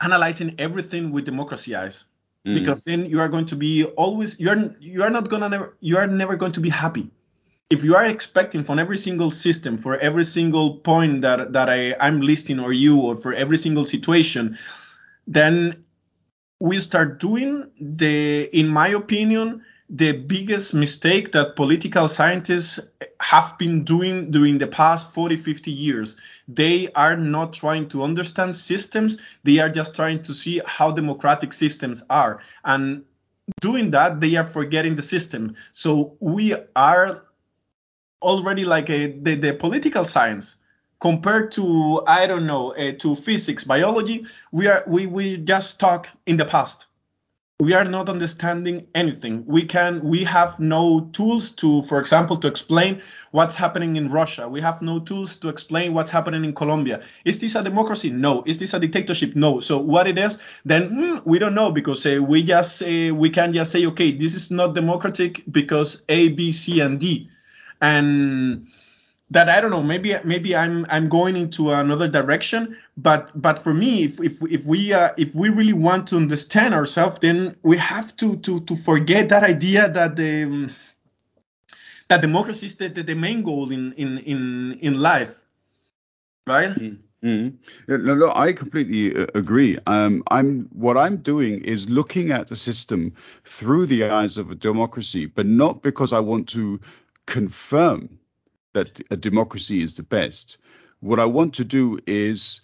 [0.01, 2.05] analyzing everything with democracy eyes.
[2.47, 2.59] Mm-hmm.
[2.59, 5.77] Because then you are going to be always you are you are not gonna never
[5.81, 7.11] you are never going to be happy.
[7.71, 11.95] If you are expecting from every single system, for every single point that that I,
[12.01, 14.59] I'm listing or you or for every single situation,
[15.27, 15.85] then
[16.59, 19.63] we start doing the in my opinion
[19.95, 22.81] the biggest mistake that political scientists
[23.21, 26.17] have been doing during the past 40, 50 years.
[26.49, 31.53] They are not trying to understand systems, they are just trying to see how democratic
[31.53, 32.41] systems are.
[32.65, 33.05] And
[33.61, 35.57] doing that, they are forgetting the system.
[35.73, 37.25] So we are
[38.23, 40.57] already like a, the, the political science
[41.01, 46.09] compared to i don't know uh, to physics biology we are we we just talk
[46.27, 46.87] in the past
[47.63, 49.45] we are not understanding anything.
[49.47, 54.49] We can we have no tools to, for example, to explain what's happening in Russia.
[54.49, 57.05] We have no tools to explain what's happening in Colombia.
[57.25, 58.11] Is this a democracy?
[58.11, 58.43] No.
[58.47, 59.37] Is this a dictatorship?
[59.37, 59.61] No.
[59.61, 63.31] So what it is, then mm, we don't know because uh, we just uh, we
[63.31, 67.31] can just say okay, this is not democratic because A, B, C, and D,
[67.81, 68.67] and
[69.33, 69.83] that I don't know.
[69.83, 72.77] Maybe maybe I'm I'm going into another direction.
[72.97, 76.75] But but for me, if if, if we uh, if we really want to understand
[76.75, 80.71] ourselves, then we have to to to forget that idea that the um,
[82.09, 85.43] that democracy is the, the, the, main goal in in in in life,
[86.47, 86.77] right?
[86.77, 86.99] Mm.
[87.25, 87.55] Mm.
[87.87, 89.79] No, no, I completely uh, agree.
[89.87, 93.15] Um, I'm what I'm doing is looking at the system
[93.45, 96.81] through the eyes of a democracy, but not because I want to
[97.27, 98.19] confirm
[98.73, 100.59] that a democracy is the best.
[101.01, 102.61] What I want to do is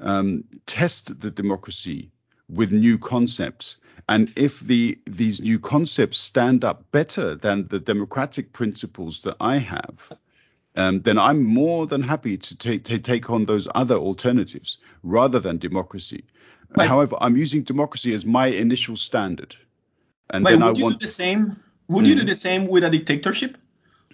[0.00, 2.10] um, test the democracy
[2.48, 3.76] with new concepts,
[4.08, 9.58] and if the these new concepts stand up better than the democratic principles that I
[9.58, 9.98] have,
[10.76, 15.40] um, then I'm more than happy to take to take on those other alternatives rather
[15.40, 16.24] than democracy.
[16.76, 19.56] However, I'm using democracy as my initial standard,
[20.30, 21.56] and then would I you want do the same.
[21.88, 22.12] Would mm-hmm.
[22.12, 23.56] you do the same with a dictatorship?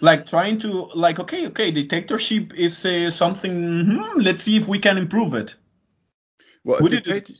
[0.02, 3.86] Like trying to like okay okay dictatorship is uh, something.
[3.86, 5.54] Hmm, let's see if we can improve it.
[6.64, 7.34] Well, would dictat- do?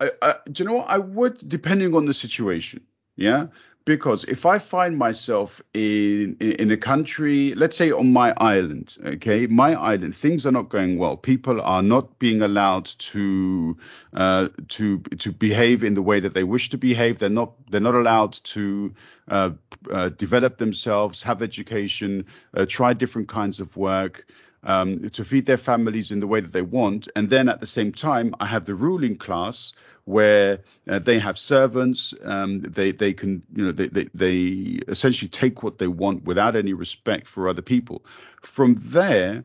[0.00, 0.88] I, I, do you know what?
[0.88, 2.80] I would, depending on the situation.
[3.16, 3.48] Yeah,
[3.84, 8.96] because if I find myself in, in, in a country, let's say on my island,
[9.04, 11.16] okay, my island, things are not going well.
[11.16, 13.76] People are not being allowed to
[14.14, 17.18] uh, to to behave in the way that they wish to behave.
[17.18, 18.94] They're not they're not allowed to
[19.28, 19.50] uh,
[19.90, 24.26] uh, develop themselves, have education, uh, try different kinds of work.
[24.64, 27.66] Um, to feed their families in the way that they want, and then at the
[27.66, 29.72] same time, I have the ruling class
[30.04, 32.14] where uh, they have servants.
[32.22, 34.38] Um, they they can you know they, they they
[34.86, 38.04] essentially take what they want without any respect for other people.
[38.40, 39.44] From there,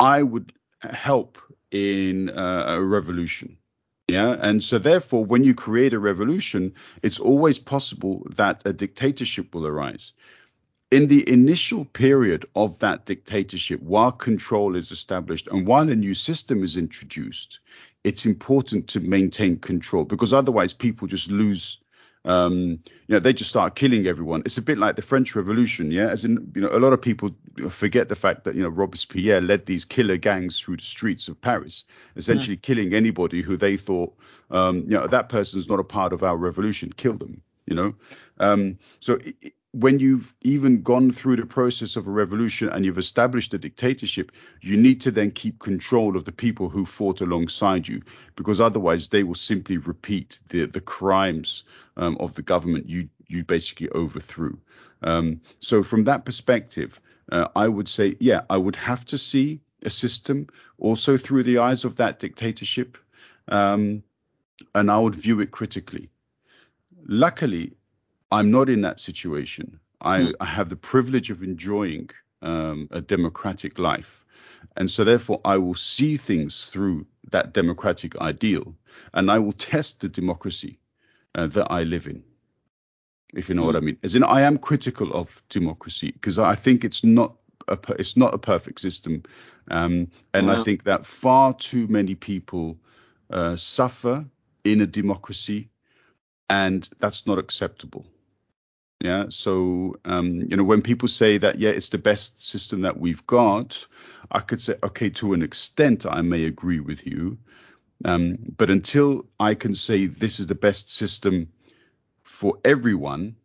[0.00, 1.38] I would help
[1.70, 3.58] in uh, a revolution.
[4.08, 4.34] Yeah.
[4.40, 9.66] And so, therefore, when you create a revolution, it's always possible that a dictatorship will
[9.66, 10.14] arise.
[10.90, 16.14] In the initial period of that dictatorship, while control is established and while a new
[16.14, 17.60] system is introduced,
[18.04, 21.78] it's important to maintain control because otherwise people just lose
[22.24, 24.42] um, you know, they just start killing everyone.
[24.44, 26.08] It's a bit like the French Revolution, yeah.
[26.08, 27.30] As in, you know, a lot of people
[27.70, 31.40] forget the fact that you know Robespierre led these killer gangs through the streets of
[31.40, 31.84] Paris,
[32.16, 32.62] essentially mm.
[32.62, 34.14] killing anybody who they thought,
[34.50, 36.92] um, you know, that person's not a part of our revolution.
[36.92, 37.94] Kill them, you know.
[38.38, 42.98] Um, so it, when you've even gone through the process of a revolution and you've
[42.98, 47.86] established a dictatorship, you need to then keep control of the people who fought alongside
[47.86, 48.02] you,
[48.34, 51.64] because otherwise they will simply repeat the the crimes
[51.96, 54.58] um, of the government you you basically overthrew.
[55.02, 56.98] Um, so from that perspective,
[57.30, 60.46] uh, I would say, yeah, I would have to see a system
[60.78, 62.96] also through the eyes of that dictatorship,
[63.48, 64.02] um,
[64.74, 66.08] and I would view it critically.
[67.06, 67.74] Luckily,
[68.30, 69.80] I'm not in that situation.
[70.00, 70.34] I, mm.
[70.40, 72.10] I have the privilege of enjoying
[72.42, 74.24] um, a democratic life.
[74.76, 78.74] And so, therefore, I will see things through that democratic ideal
[79.14, 80.78] and I will test the democracy
[81.34, 82.22] uh, that I live in,
[83.34, 83.66] if you know mm.
[83.66, 83.98] what I mean.
[84.02, 87.36] As in, I am critical of democracy because I think it's not
[87.68, 89.22] a, it's not a perfect system.
[89.70, 92.78] Um, and I think that far too many people
[93.30, 94.24] uh, suffer
[94.64, 95.68] in a democracy,
[96.48, 98.06] and that's not acceptable.
[99.00, 99.26] Yeah.
[99.28, 103.24] So, um, you know, when people say that, yeah, it's the best system that we've
[103.26, 103.86] got,
[104.30, 107.38] I could say, okay, to an extent, I may agree with you.
[108.04, 111.48] Um, but until I can say this is the best system
[112.24, 113.36] for everyone,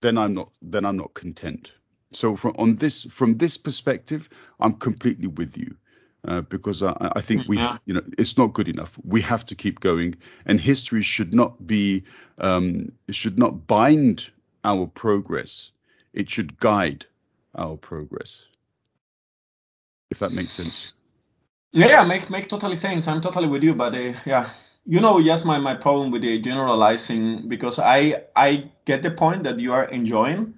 [0.00, 1.72] then I'm not then I'm not content.
[2.12, 4.28] So from on this from this perspective,
[4.58, 5.76] I'm completely with you.
[6.22, 8.94] Uh, because I, I, think we, you know, it's not good enough.
[9.02, 12.04] We have to keep going, and history should not be,
[12.36, 14.30] um, should not bind
[14.64, 15.70] our progress.
[16.12, 17.06] It should guide
[17.54, 18.42] our progress.
[20.10, 20.92] If that makes sense.
[21.72, 23.06] Yeah, make make totally sense.
[23.06, 24.50] I'm totally with you, but uh, yeah,
[24.86, 29.44] you know, just my my problem with the generalizing because I I get the point
[29.44, 30.54] that you are enjoying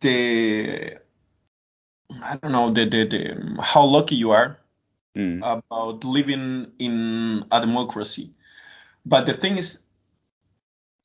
[0.00, 0.96] the
[2.22, 4.58] I don't know the the, the how lucky you are
[5.14, 5.38] mm.
[5.44, 8.32] about living in a democracy,
[9.04, 9.82] but the thing is,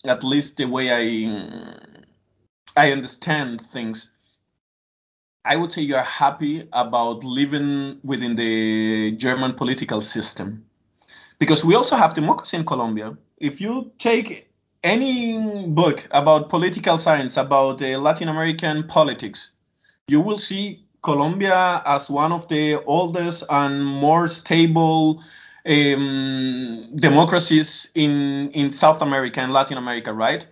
[0.06, 1.89] at least the way I
[2.80, 4.08] I understand things.
[5.44, 10.64] I would say you are happy about living within the German political system.
[11.40, 13.18] Because we also have democracy in Colombia.
[13.38, 14.50] If you take
[14.82, 19.52] any book about political science, about uh, Latin American politics,
[20.08, 25.22] you will see Colombia as one of the oldest and more stable
[25.66, 30.46] um, democracies in, in South America and Latin America, right?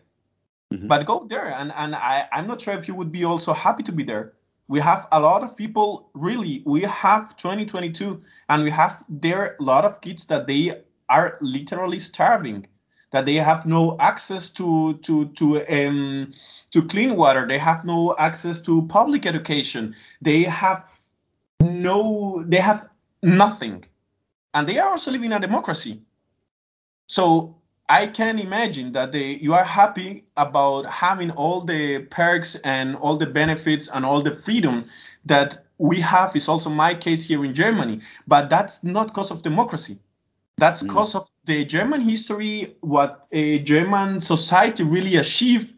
[0.74, 0.88] Mm-hmm.
[0.88, 3.84] But go there, and and I I'm not sure if you would be also happy
[3.84, 4.34] to be there.
[4.68, 9.64] we have a lot of people really we have 2022 and we have there a
[9.64, 12.68] lot of kids that they are literally starving
[13.12, 16.34] that they have no access to to to um
[16.72, 20.86] to clean water they have no access to public education they have
[21.62, 22.90] no they have
[23.24, 23.84] nothing
[24.54, 26.02] and they are also living in a democracy
[27.08, 27.57] so
[27.90, 33.18] I can imagine that they, you are happy about having all the perks and all
[33.18, 34.86] the benefits and all the freedom
[35.26, 38.02] that we have is also my case here in Germany.
[38.28, 40.00] But that's not because of democracy.
[40.58, 41.20] That's because mm.
[41.22, 45.74] of the German history, what a German society really achieved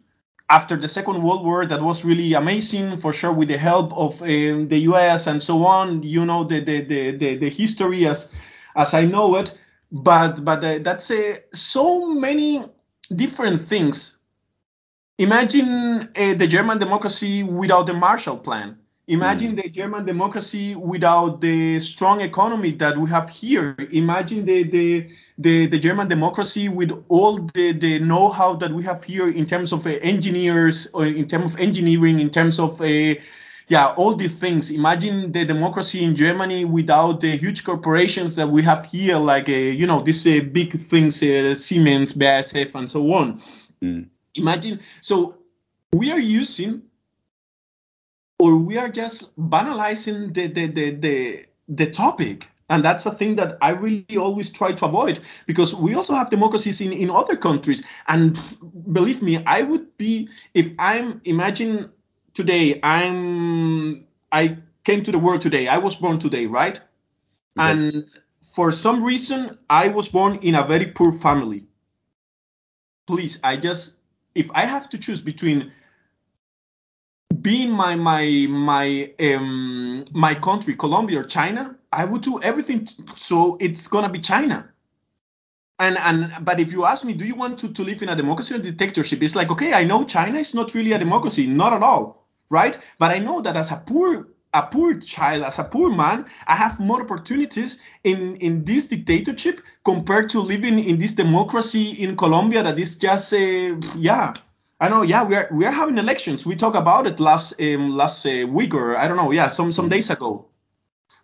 [0.48, 1.66] after the Second World War.
[1.66, 5.26] That was really amazing, for sure, with the help of um, the U.S.
[5.26, 6.02] and so on.
[6.02, 8.32] You know the the the the, the history as
[8.74, 9.54] as I know it
[9.90, 12.64] but but uh, that's uh, so many
[13.14, 14.16] different things.
[15.18, 18.78] Imagine uh, the German democracy without the Marshall Plan.
[19.08, 19.62] Imagine mm.
[19.62, 23.74] the German democracy without the strong economy that we have here.
[23.90, 29.02] Imagine the the the, the German democracy with all the, the know-how that we have
[29.02, 33.14] here in terms of uh, engineers, or in terms of engineering, in terms of uh,
[33.70, 34.68] yeah, all these things.
[34.72, 39.52] Imagine the democracy in Germany without the huge corporations that we have here, like uh,
[39.52, 43.40] you know these uh, big things, uh, Siemens, BASF, and so on.
[43.80, 44.08] Mm.
[44.34, 44.80] Imagine.
[45.02, 45.36] So
[45.92, 46.82] we are using,
[48.40, 52.48] or we are just banalizing the the the the, the topic.
[52.68, 56.30] And that's a thing that I really always try to avoid because we also have
[56.30, 57.82] democracies in, in other countries.
[58.06, 58.38] And
[58.92, 61.90] believe me, I would be, if I'm, imagine
[62.40, 65.68] today i'm i came to the world today.
[65.68, 66.80] I was born today right?
[67.58, 68.04] And
[68.56, 71.60] for some reason i was born in a very poor family.
[73.06, 73.92] Please i just
[74.34, 75.72] if i have to choose between
[77.48, 78.86] being my my my
[79.26, 84.58] um my country colombia or china i would do everything so it's gonna be china.
[85.78, 88.16] And and but if you ask me do you want to, to live in a
[88.16, 89.22] democracy or dictatorship?
[89.22, 92.19] It's like okay i know china is not really a democracy not at all
[92.50, 92.78] right?
[92.98, 96.56] But I know that as a poor a poor child, as a poor man, I
[96.56, 102.62] have more opportunities in, in this dictatorship compared to living in this democracy in Colombia
[102.64, 104.34] that is just, uh, yeah.
[104.80, 106.46] I know, yeah, we are we are having elections.
[106.46, 109.70] We talked about it last um, last uh, week or I don't know, yeah, some
[109.70, 110.46] some days ago.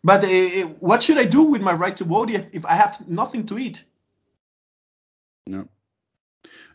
[0.04, 3.08] But uh, what should I do with my right to vote if, if I have
[3.08, 3.82] nothing to eat?
[5.46, 5.68] No.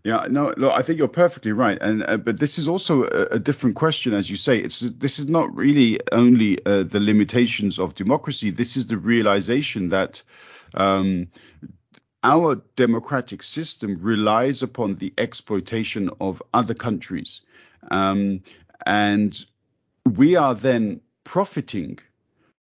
[0.04, 3.36] Yeah, no, look, I think you're perfectly right, and uh, but this is also a,
[3.36, 4.58] a, different question, as you say.
[4.58, 8.49] It's this is not really only uh, the limitations of democracy.
[8.49, 10.24] This is the realization that
[10.74, 11.28] um,
[12.24, 17.41] our democratic system relies upon the exploitation of other countries,
[17.91, 18.41] um,
[18.88, 19.45] and
[20.06, 21.99] we are then profiting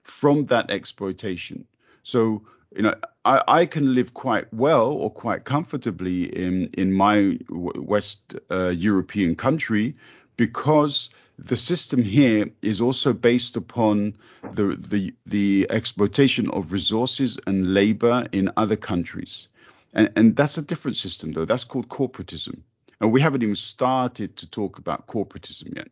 [0.03, 1.65] from that exploitation.
[2.03, 2.43] So
[2.75, 2.95] you know,
[3.25, 9.35] I, I can live quite well or quite comfortably in in my West uh, European
[9.35, 9.95] country
[10.37, 14.15] because the system here is also based upon
[14.53, 19.47] the the the exploitation of resources and labor in other countries,
[19.93, 21.45] and and that's a different system though.
[21.45, 22.61] That's called corporatism,
[23.01, 25.89] and we haven't even started to talk about corporatism yet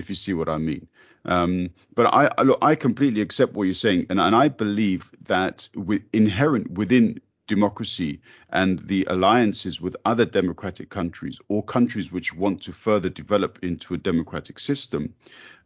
[0.00, 0.88] if you see what I mean.
[1.24, 5.08] Um, but I, I, look, I completely accept what you're saying, and, and I believe
[5.26, 8.20] that with, inherent within democracy
[8.50, 13.92] and the alliances with other democratic countries or countries which want to further develop into
[13.92, 15.14] a democratic system,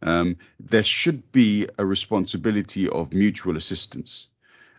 [0.01, 4.27] um, there should be a responsibility of mutual assistance.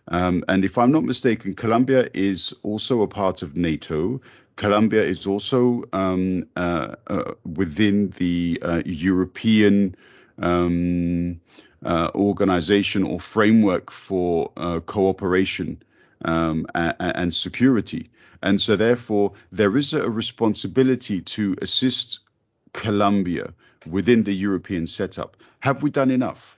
[0.07, 4.21] Um, and if I'm not mistaken, Colombia is also a part of NATO.
[4.55, 9.95] Colombia is also um, uh, uh, within the uh, European
[10.41, 11.41] um,
[11.85, 15.81] uh, organization or framework for uh, cooperation
[16.23, 18.09] um, and, and, security.
[18.41, 22.19] And so, therefore, there is a responsibility to assist
[22.73, 23.53] Colombia
[23.85, 25.37] within the European setup.
[25.59, 26.57] Have we done enough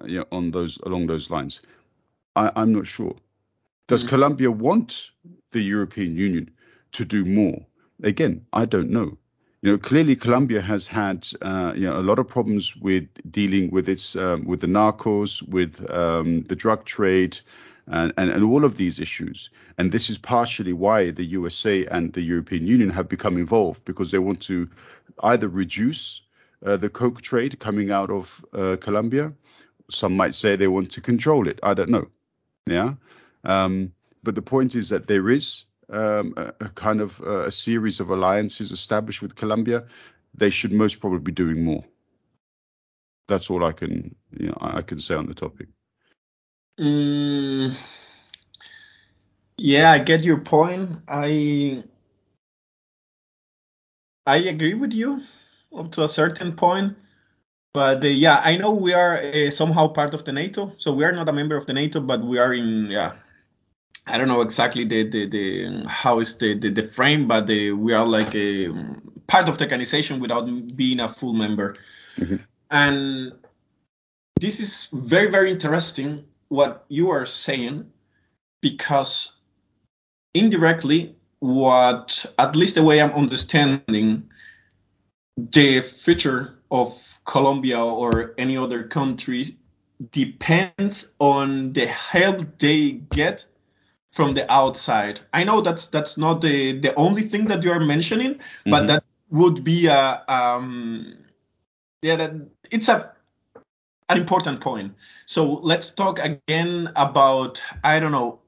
[0.00, 1.60] uh, you know, on those along those lines?
[2.36, 3.16] I, am not sure.
[3.88, 4.08] Does mm.
[4.08, 5.10] Colombia want
[5.52, 6.50] the European Union
[6.92, 7.66] to do more?
[8.02, 9.16] Again, I don't know.
[9.62, 13.70] You know, clearly Colombia has had uh, you know a lot of problems with dealing
[13.70, 17.40] with its um, with the narcos, with um, the drug trade,
[17.86, 19.50] and, and, and all of these issues.
[19.78, 24.10] And this is partially why the USA and the European Union have become involved because
[24.10, 24.68] they want to
[25.22, 26.22] either reduce
[26.64, 29.32] uh, the coke trade coming out of uh, Colombia.
[29.90, 31.60] Some might say they want to control it.
[31.62, 32.08] I don't know.
[32.66, 32.94] Yeah.
[33.44, 33.92] Um,
[34.22, 38.00] but the point is that there is um, a, a, kind of uh, a series
[38.00, 39.86] of alliances established with Colombia.
[40.34, 41.84] They should most probably be doing more.
[43.28, 45.68] that's all I can you know I can say on the topic.
[46.78, 47.74] Mm,
[49.56, 50.98] yeah, I get your point.
[51.08, 51.84] I
[54.26, 55.22] I agree with you
[55.76, 56.96] up to a certain point.
[57.76, 60.72] But uh, yeah, I know we are uh, somehow part of the NATO.
[60.78, 63.12] So we are not a member of the NATO, but we are in yeah.
[64.06, 67.72] I don't know exactly the the, the how is the, the, the frame, but the,
[67.72, 68.72] we are like a
[69.26, 71.76] part of the organization without being a full member.
[72.16, 72.36] Mm-hmm.
[72.70, 73.32] And
[74.40, 77.92] this is very very interesting what you are saying
[78.62, 79.34] because
[80.32, 84.30] indirectly what at least the way i'm understanding
[85.36, 89.56] the future of colombia or any other country
[90.12, 93.44] depends on the help they get
[94.12, 97.80] from the outside i know that's that's not the the only thing that you are
[97.80, 98.70] mentioning mm-hmm.
[98.70, 101.16] but that would be a um
[102.02, 102.32] yeah that
[102.70, 103.16] it's a
[104.08, 104.94] an important point.
[105.26, 108.40] So let's talk again about I don't know.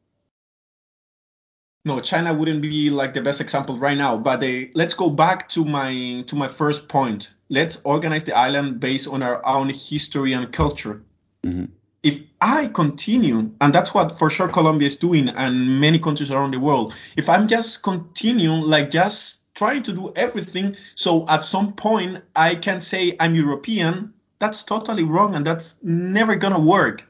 [1.85, 5.49] No, China wouldn't be like the best example right now, but uh, let's go back
[5.51, 7.31] to my to my first point.
[7.49, 11.03] Let's organize the island based on our own history and culture.
[11.45, 11.65] Mm-hmm.
[12.03, 16.53] If I continue, and that's what for sure Colombia is doing, and many countries around
[16.53, 21.73] the world, if I'm just continuing like just trying to do everything, so at some
[21.73, 27.05] point I can say I'm European, that's totally wrong and that's never gonna work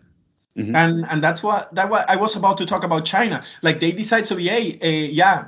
[0.57, 0.75] mm-hmm.
[0.75, 3.93] and and that's what that what i was about to talk about china like they
[3.93, 5.45] decide so yeah uh, yeah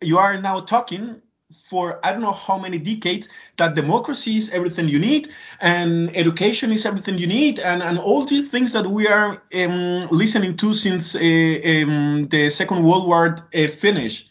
[0.00, 1.20] you are now talking
[1.68, 5.28] for i don't know how many decades that democracy is everything you need
[5.60, 10.06] and education is everything you need and and all these things that we are um,
[10.10, 14.30] listening to since uh, um, the second world war uh, finished.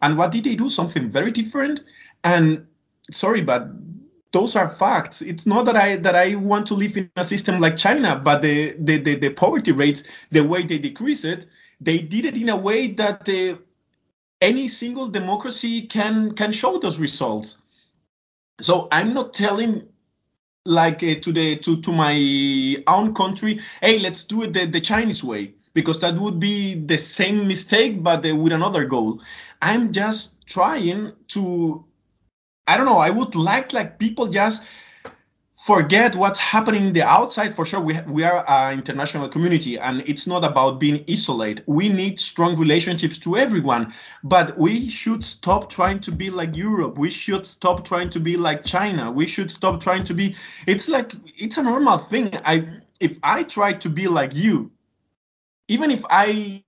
[0.00, 0.68] And what did they do?
[0.68, 1.80] Something very different.
[2.24, 2.66] And
[3.10, 3.68] sorry but
[4.32, 5.20] those are facts.
[5.20, 8.42] It's not that I that I want to live in a system like China, but
[8.42, 11.46] the the the, the poverty rates, the way they decrease it,
[11.80, 13.58] they did it in a way that uh,
[14.42, 17.56] any single democracy can can show those results.
[18.60, 19.88] So I'm not telling
[20.66, 24.80] like uh, to the to to my own country, hey, let's do it the, the
[24.80, 29.22] Chinese way because that would be the same mistake but uh, with another goal.
[29.62, 31.84] I'm just trying to
[32.66, 32.98] I don't know.
[32.98, 34.62] I would like like people just
[35.64, 37.54] forget what's happening in the outside.
[37.54, 41.62] For sure, we we are an international community, and it's not about being isolated.
[41.66, 43.94] We need strong relationships to everyone,
[44.24, 46.98] but we should stop trying to be like Europe.
[46.98, 49.10] We should stop trying to be like China.
[49.10, 50.36] We should stop trying to be.
[50.66, 52.30] It's like it's a normal thing.
[52.44, 52.66] I
[53.00, 54.70] if I try to be like you,
[55.68, 56.64] even if I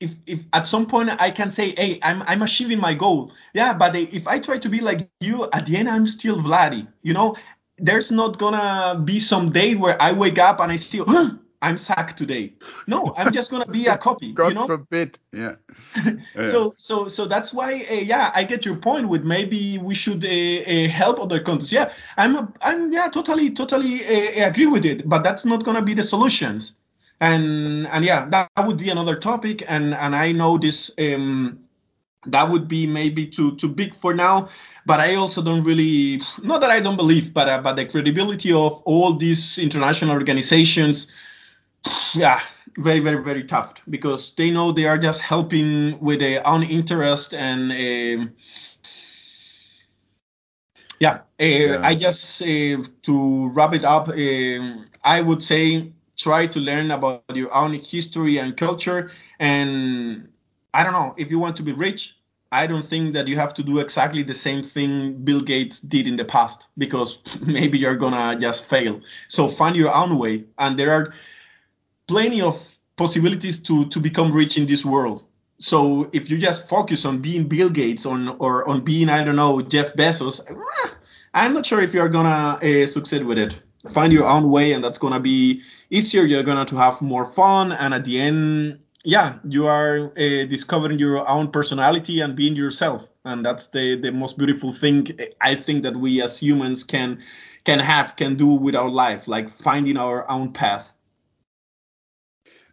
[0.00, 3.32] if if at some point I can say, hey, I'm I'm achieving my goal.
[3.52, 6.88] Yeah, but if I try to be like you, at the end I'm still Vladdy.
[7.02, 7.36] You know,
[7.78, 11.30] there's not gonna be some day where I wake up and I see, huh,
[11.62, 12.52] I'm sacked today.
[12.86, 14.32] No, I'm just gonna be a copy.
[14.32, 14.66] God you know?
[14.66, 15.18] forbid.
[15.32, 15.54] Yeah.
[16.04, 16.50] yeah.
[16.50, 20.24] so so so that's why uh, yeah, I get your point with maybe we should
[20.24, 21.72] uh, uh, help other countries.
[21.72, 24.02] Yeah, I'm a, I'm yeah totally totally
[24.42, 26.74] agree with it, but that's not gonna be the solutions
[27.20, 31.58] and and yeah that, would be another topic and and i know this um
[32.26, 34.48] that would be maybe too too big for now
[34.86, 38.52] but i also don't really not that i don't believe but uh, but the credibility
[38.52, 41.08] of all these international organizations
[42.14, 42.40] yeah
[42.78, 47.34] very very very tough because they know they are just helping with their own interest
[47.34, 48.26] and uh,
[51.00, 56.46] yeah, uh, yeah, I just uh, to wrap it up, uh, I would say try
[56.46, 59.10] to learn about your own history and culture.
[59.38, 60.28] And
[60.74, 62.16] I don't know, if you want to be rich,
[62.50, 66.06] I don't think that you have to do exactly the same thing Bill Gates did
[66.06, 69.00] in the past because maybe you're gonna just fail.
[69.28, 70.44] So find your own way.
[70.58, 71.14] And there are
[72.06, 72.60] plenty of
[72.96, 75.24] possibilities to, to become rich in this world.
[75.58, 79.36] So if you just focus on being Bill Gates on or on being I don't
[79.36, 80.40] know Jeff Bezos,
[81.32, 83.60] I'm not sure if you're gonna uh, succeed with it
[83.90, 87.72] find your own way and that's gonna be easier you're gonna to have more fun
[87.72, 93.06] and at the end yeah you are uh, discovering your own personality and being yourself
[93.24, 95.06] and that's the the most beautiful thing
[95.40, 97.22] i think that we as humans can
[97.64, 100.94] can have can do with our life like finding our own path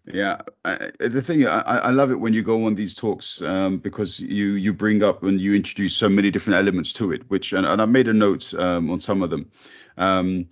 [0.05, 3.77] yeah, I, the thing I, I love it when you go on these talks um,
[3.77, 7.29] because you you bring up and you introduce so many different elements to it.
[7.29, 9.51] Which and, and I made a note um, on some of them.
[9.97, 10.47] Um,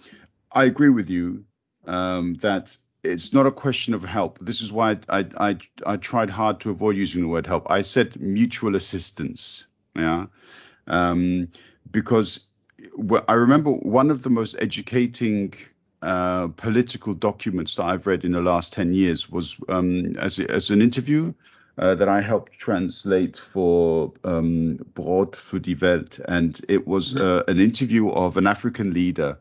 [0.52, 1.46] I agree with you
[1.88, 4.40] um, that it's not a question of help.
[4.42, 7.70] This is why I, I, I tried hard to avoid using the word help.
[7.70, 9.64] I said mutual assistance.
[9.96, 10.28] Yeah,
[10.88, 11.50] um,
[11.92, 12.42] because
[13.28, 15.54] I remember one of the most educating
[16.02, 20.70] uh, political documents that I've read in the last 10 years was um, as, as
[20.70, 21.34] an interview
[21.78, 26.20] uh, that I helped translate for um, Brot für die Welt.
[26.28, 27.26] And it was mm-hmm.
[27.26, 29.38] uh, an interview of an African leader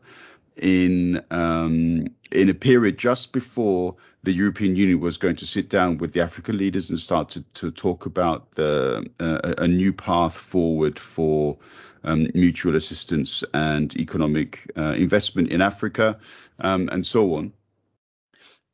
[0.59, 5.97] in um, in a period just before the European Union was going to sit down
[5.97, 10.35] with the African leaders and start to, to talk about the, uh, a new path
[10.35, 11.57] forward for
[12.03, 16.19] um, mutual assistance and economic uh, investment in Africa
[16.59, 17.53] um, and so on.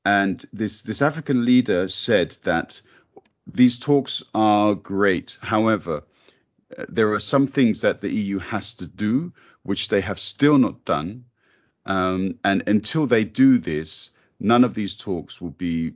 [0.03, 2.81] And this this African leader said that
[3.47, 5.37] these talks are great.
[5.41, 6.03] However,
[6.89, 9.33] there are some things that the EU has to do
[9.63, 11.25] which they have still not done
[11.85, 14.09] um, and until they do this,
[14.39, 15.93] none of these talks will be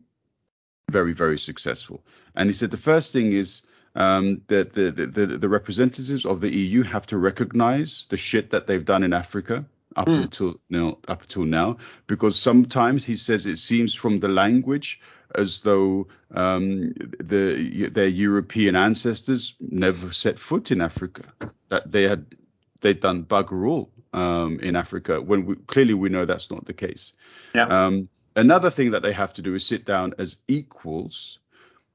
[0.90, 2.04] very, very successful.
[2.36, 3.62] And he said the first thing is
[3.96, 8.68] um, that the, the, the, representatives of the EU have to recognize the shit that
[8.68, 9.66] they've done in Africa
[9.96, 10.24] up mm.
[10.24, 15.02] until now, up until now, because sometimes he says it seems from the language
[15.34, 21.24] as though um, the their European ancestors never set foot in Africa,
[21.70, 22.26] that they had
[22.82, 26.74] they'd done bugger all um, in Africa when we, clearly we know that's not the
[26.74, 27.14] case.
[27.53, 27.66] Yeah.
[27.66, 31.39] Um, another thing that they have to do is sit down as equals.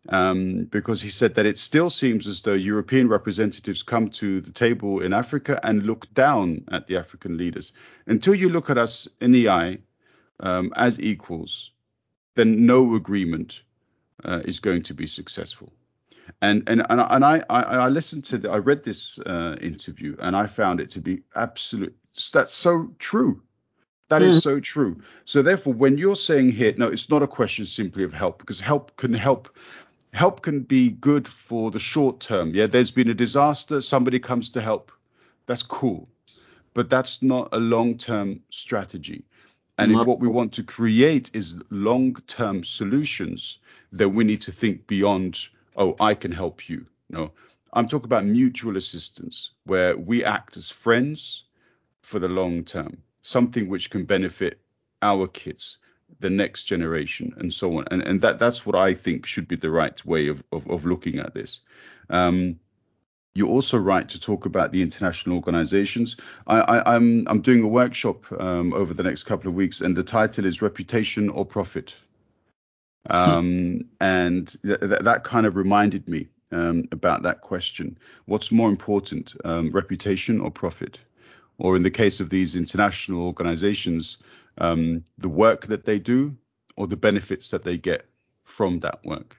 [0.06, 4.52] Um, because he said that it still seems as though European representatives come to the
[4.52, 7.72] table in Africa and look down at the African leaders.
[8.06, 9.78] Until you look at us in the eye
[10.40, 11.70] um, as equals,
[12.34, 13.62] then no agreement
[14.22, 15.72] uh, is going to be successful
[16.40, 20.36] and and and, I I, I listened to the, I read this uh, interview and
[20.36, 21.96] I found it to be absolute.
[22.32, 23.42] That's so true.
[24.08, 24.26] That mm.
[24.26, 25.00] is so true.
[25.24, 28.60] So therefore, when you're saying here, no, it's not a question simply of help because
[28.60, 29.48] help can help.
[30.12, 32.54] Help can be good for the short term.
[32.54, 34.92] Yeah, there's been a disaster, somebody comes to help.
[35.46, 36.08] That's cool,
[36.72, 39.24] but that's not a long-term strategy.
[39.76, 43.58] And if what we want to create is long-term solutions,
[43.90, 46.86] then we need to think beyond oh, I can help you.
[47.10, 47.32] No,
[47.72, 51.43] I'm talking about mutual assistance where we act as friends
[52.04, 54.60] for the long term, something which can benefit
[55.00, 55.78] our kids,
[56.20, 57.84] the next generation, and so on.
[57.90, 60.84] And, and that that's what I think should be the right way of, of, of
[60.84, 61.60] looking at this.
[62.10, 62.60] Um,
[63.34, 66.16] you're also right to talk about the international organizations.
[66.46, 69.96] I, am I'm, I'm doing a workshop um, over the next couple of weeks, and
[69.96, 71.94] the title is Reputation or Profit.
[73.10, 77.98] Um, and th- th- that kind of reminded me um, about that question.
[78.26, 81.00] What's more important, um, reputation or profit?
[81.58, 84.18] Or in the case of these international organizations,
[84.58, 86.36] um, the work that they do
[86.76, 88.06] or the benefits that they get
[88.44, 89.36] from that work?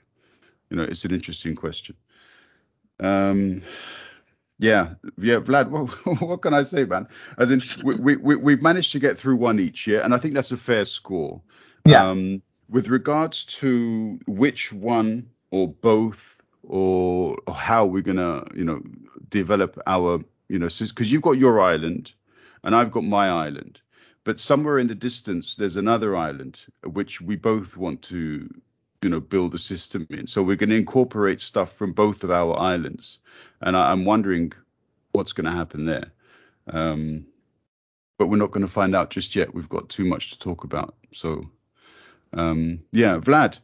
[0.69, 1.95] You know, it's an interesting question.
[2.99, 3.61] Um,
[4.57, 5.69] yeah, yeah, Vlad.
[6.05, 7.07] What, what, can I say, man?
[7.37, 10.33] As in, we, we we've managed to get through one each, year, and I think
[10.33, 11.41] that's a fair score.
[11.85, 12.07] Yeah.
[12.07, 18.81] Um, with regards to which one or both or, or how we're gonna you know
[19.29, 22.11] develop our you know because you've got your island
[22.63, 23.79] and I've got my island
[24.23, 28.49] but somewhere in the distance there's another island which we both want to
[29.05, 30.25] you know build a system in.
[30.25, 33.19] So we're going to incorporate stuff from both of our islands.
[33.61, 34.51] And I, am wondering
[35.11, 36.11] what's going to happen there.
[36.67, 37.27] Um,
[38.17, 39.53] but we're not going to find out just yet.
[39.53, 40.95] We've got too much to talk about.
[41.13, 41.51] So
[42.33, 43.59] um, yeah, Vlad,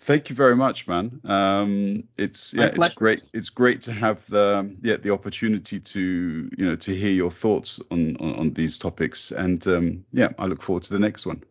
[0.00, 1.20] thank you very much, man.
[1.24, 3.22] Um, it's yeah, it's great.
[3.32, 7.80] It's great to have the yeah the opportunity to you know to hear your thoughts
[7.90, 11.42] on on, on these topics, and um, yeah, I look forward to the next one.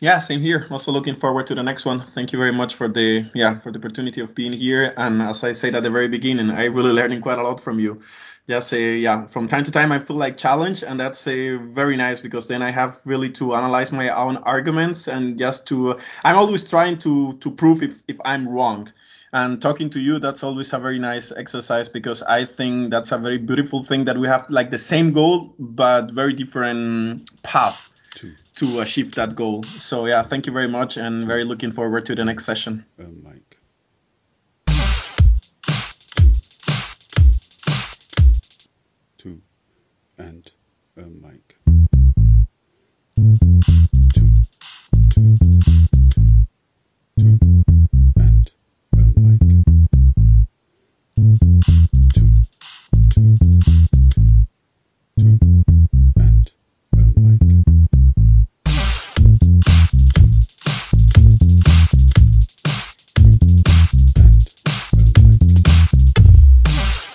[0.00, 0.66] Yeah, same here.
[0.70, 2.00] Also looking forward to the next one.
[2.00, 4.92] Thank you very much for the yeah for the opportunity of being here.
[4.96, 7.78] And as I said at the very beginning, I really learning quite a lot from
[7.78, 8.02] you
[8.48, 11.96] just say yeah from time to time i feel like challenge and that's a very
[11.96, 16.36] nice because then i have really to analyze my own arguments and just to i'm
[16.36, 18.90] always trying to to prove if, if i'm wrong
[19.32, 23.18] and talking to you that's always a very nice exercise because i think that's a
[23.18, 27.95] very beautiful thing that we have like the same goal but very different path
[28.56, 29.62] to achieve that goal.
[29.62, 32.84] So yeah, thank you very much, and very looking forward to the next session.
[32.98, 33.58] Um, Mike.
[40.18, 40.50] And.
[43.18, 43.34] Oh,
[44.14, 44.26] two,
[45.14, 45.65] two.